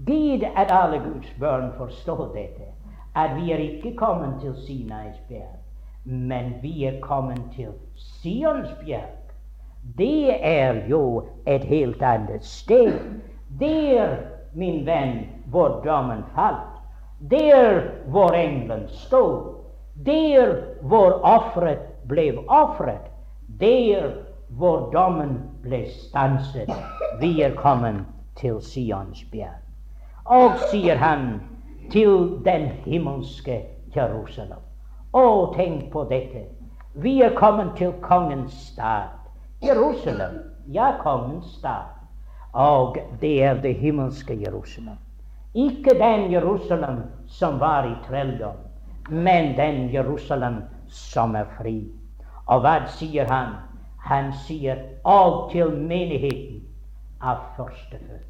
[0.07, 2.73] Gid at alle Guds barn forstår dette
[3.15, 5.59] at vi er ikke kommet til Sinais bjerg,
[6.05, 9.15] men vi er kommet til Sionsbjerg.
[9.99, 12.93] Det er jo et helt annet sted.
[13.61, 14.17] Der,
[14.55, 16.75] min venn, hvor dommen falt.
[17.31, 19.55] Der hvor engelen stod.
[20.07, 21.79] Der hvor offeret
[22.09, 23.11] ble ofret.
[23.61, 24.11] Der
[24.49, 26.73] hvor dommen ble stanset.
[27.21, 28.05] Vi er kommet
[28.37, 29.61] til Sions bjerg.
[30.25, 31.41] Og sier han
[31.93, 33.63] til den himmelske
[33.97, 34.61] Jerusalem.
[35.13, 36.45] Å, tenk på dette.
[37.01, 39.15] Vi er kommet til kongens stad.
[39.65, 40.41] Jerusalem.
[40.73, 41.89] Ja, kongens stad.
[42.53, 44.99] Og det er det himmelske Jerusalem.
[45.55, 48.57] Ikke den Jerusalem som var i trelldom,
[49.09, 51.89] men den Jerusalem som er fri.
[52.49, 53.57] Og hva sier han?
[54.09, 56.63] Han sier alt til menigheten
[57.21, 58.25] av førstefødte.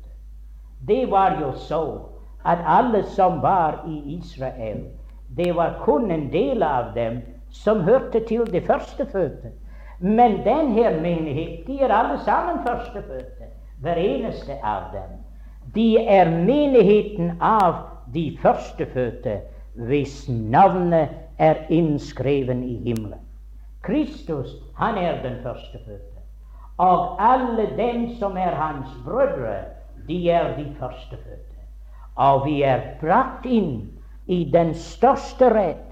[0.88, 2.00] det var jo så
[2.44, 4.84] at alle som var i Israel,
[5.36, 9.50] det var kun en del av dem som hørte til de førstefødte.
[10.00, 13.50] Men denne menigheten, de er alle sammen førstefødte,
[13.80, 15.18] hver eneste av dem.
[15.74, 17.74] De er menigheten av
[18.14, 19.40] de førstefødte,
[19.74, 21.08] hvis navnet
[21.38, 23.27] er innskreven i himmelen.
[23.82, 26.18] Kristus, han er den førstefødte.
[26.78, 29.64] Og alle dem som er hans brødre,
[30.08, 31.58] de er de førstefødte.
[32.16, 33.90] Og vi er brakt inn
[34.26, 35.84] i den største rett.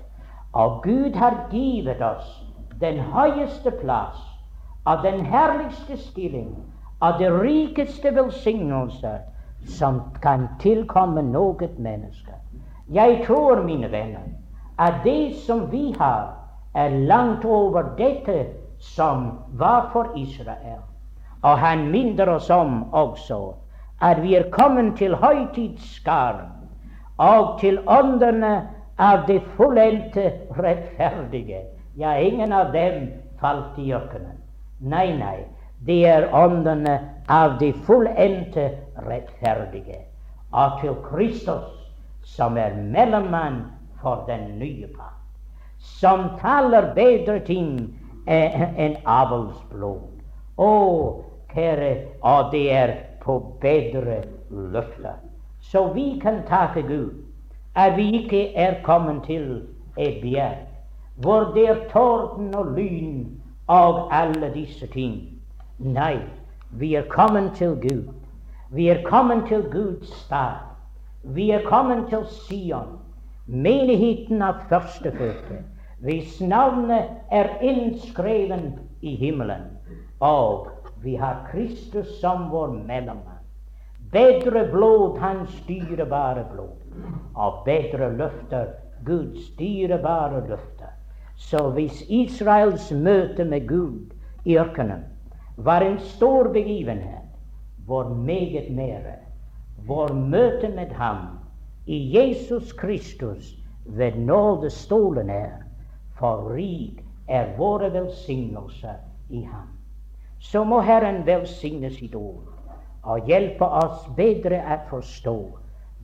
[0.52, 2.42] Og Gud har givet oss
[2.80, 4.20] den høyeste plass,
[4.86, 6.54] av den herligste stilling,
[7.00, 9.18] av det rikeste velsignelser
[9.66, 12.32] som kan tilkomme noe menneske.
[12.92, 14.22] Jeg tror, mine venner,
[14.78, 16.45] at det som vi har,
[16.76, 18.46] er langt over dette
[18.78, 20.82] som var for Israel.
[21.42, 23.54] Og han minner oss om også
[24.04, 26.52] at vi er kommet til høytidsskaren
[27.16, 28.68] og til åndene
[28.98, 31.62] av det fullendte rettferdige.
[31.96, 33.08] Ja, ingen av dem
[33.40, 34.36] falt i ørkenen.
[34.80, 35.46] Nei, nei,
[35.88, 36.98] det er åndene
[37.28, 38.68] av det fullendte
[39.06, 40.02] rettferdige.
[40.52, 41.72] Og til Kristus,
[42.24, 43.62] som er mellommann
[44.02, 45.25] for den nye pakt,
[45.86, 47.76] som taler bedre ting
[48.26, 50.02] enn avlsblod.
[50.58, 50.72] Å,
[51.52, 51.90] kjære,
[52.26, 55.20] og det er på bedre løfter.
[55.60, 57.22] Så vi kan takke Gud
[57.76, 59.66] at vi ikke er kommet til
[59.96, 60.64] et bjerg
[61.24, 63.24] hvor det er torden og lyn
[63.72, 65.14] og alle disse ting.
[65.80, 66.18] Nei,
[66.76, 68.12] vi er kommet til Gud.
[68.70, 70.60] Vi er kommet til Guds stad.
[71.24, 72.98] Vi er kommet til Sion
[73.46, 75.60] menigheten av førstefødte,
[75.98, 79.62] hvis navnet er innskreven i himmelen,
[80.20, 80.68] og
[81.02, 83.42] vi har Kristus som vår mellommann.
[84.12, 86.76] Bedre blod, hans dyrebare blod,
[87.34, 88.66] og bedre løfter,
[89.04, 90.92] Guds dyrebare løfter.
[91.36, 94.12] Så hvis Israels møte med Gud
[94.44, 95.04] i ørkenen
[95.56, 97.26] var en stor begivenhet,
[97.86, 99.18] hvor meget mere
[99.86, 101.16] vår møte med ham
[101.86, 103.54] i Jesus Kristus
[103.86, 105.65] ved nådestolen er,
[106.18, 109.00] for rik er våre velsignelser
[109.30, 109.72] i Ham.
[110.38, 112.52] Så må Herren velsigne sitt ord
[113.06, 115.36] og hjelpe oss bedre å forstå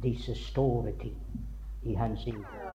[0.02, 1.18] disse store ting
[1.82, 2.61] i Hans liv.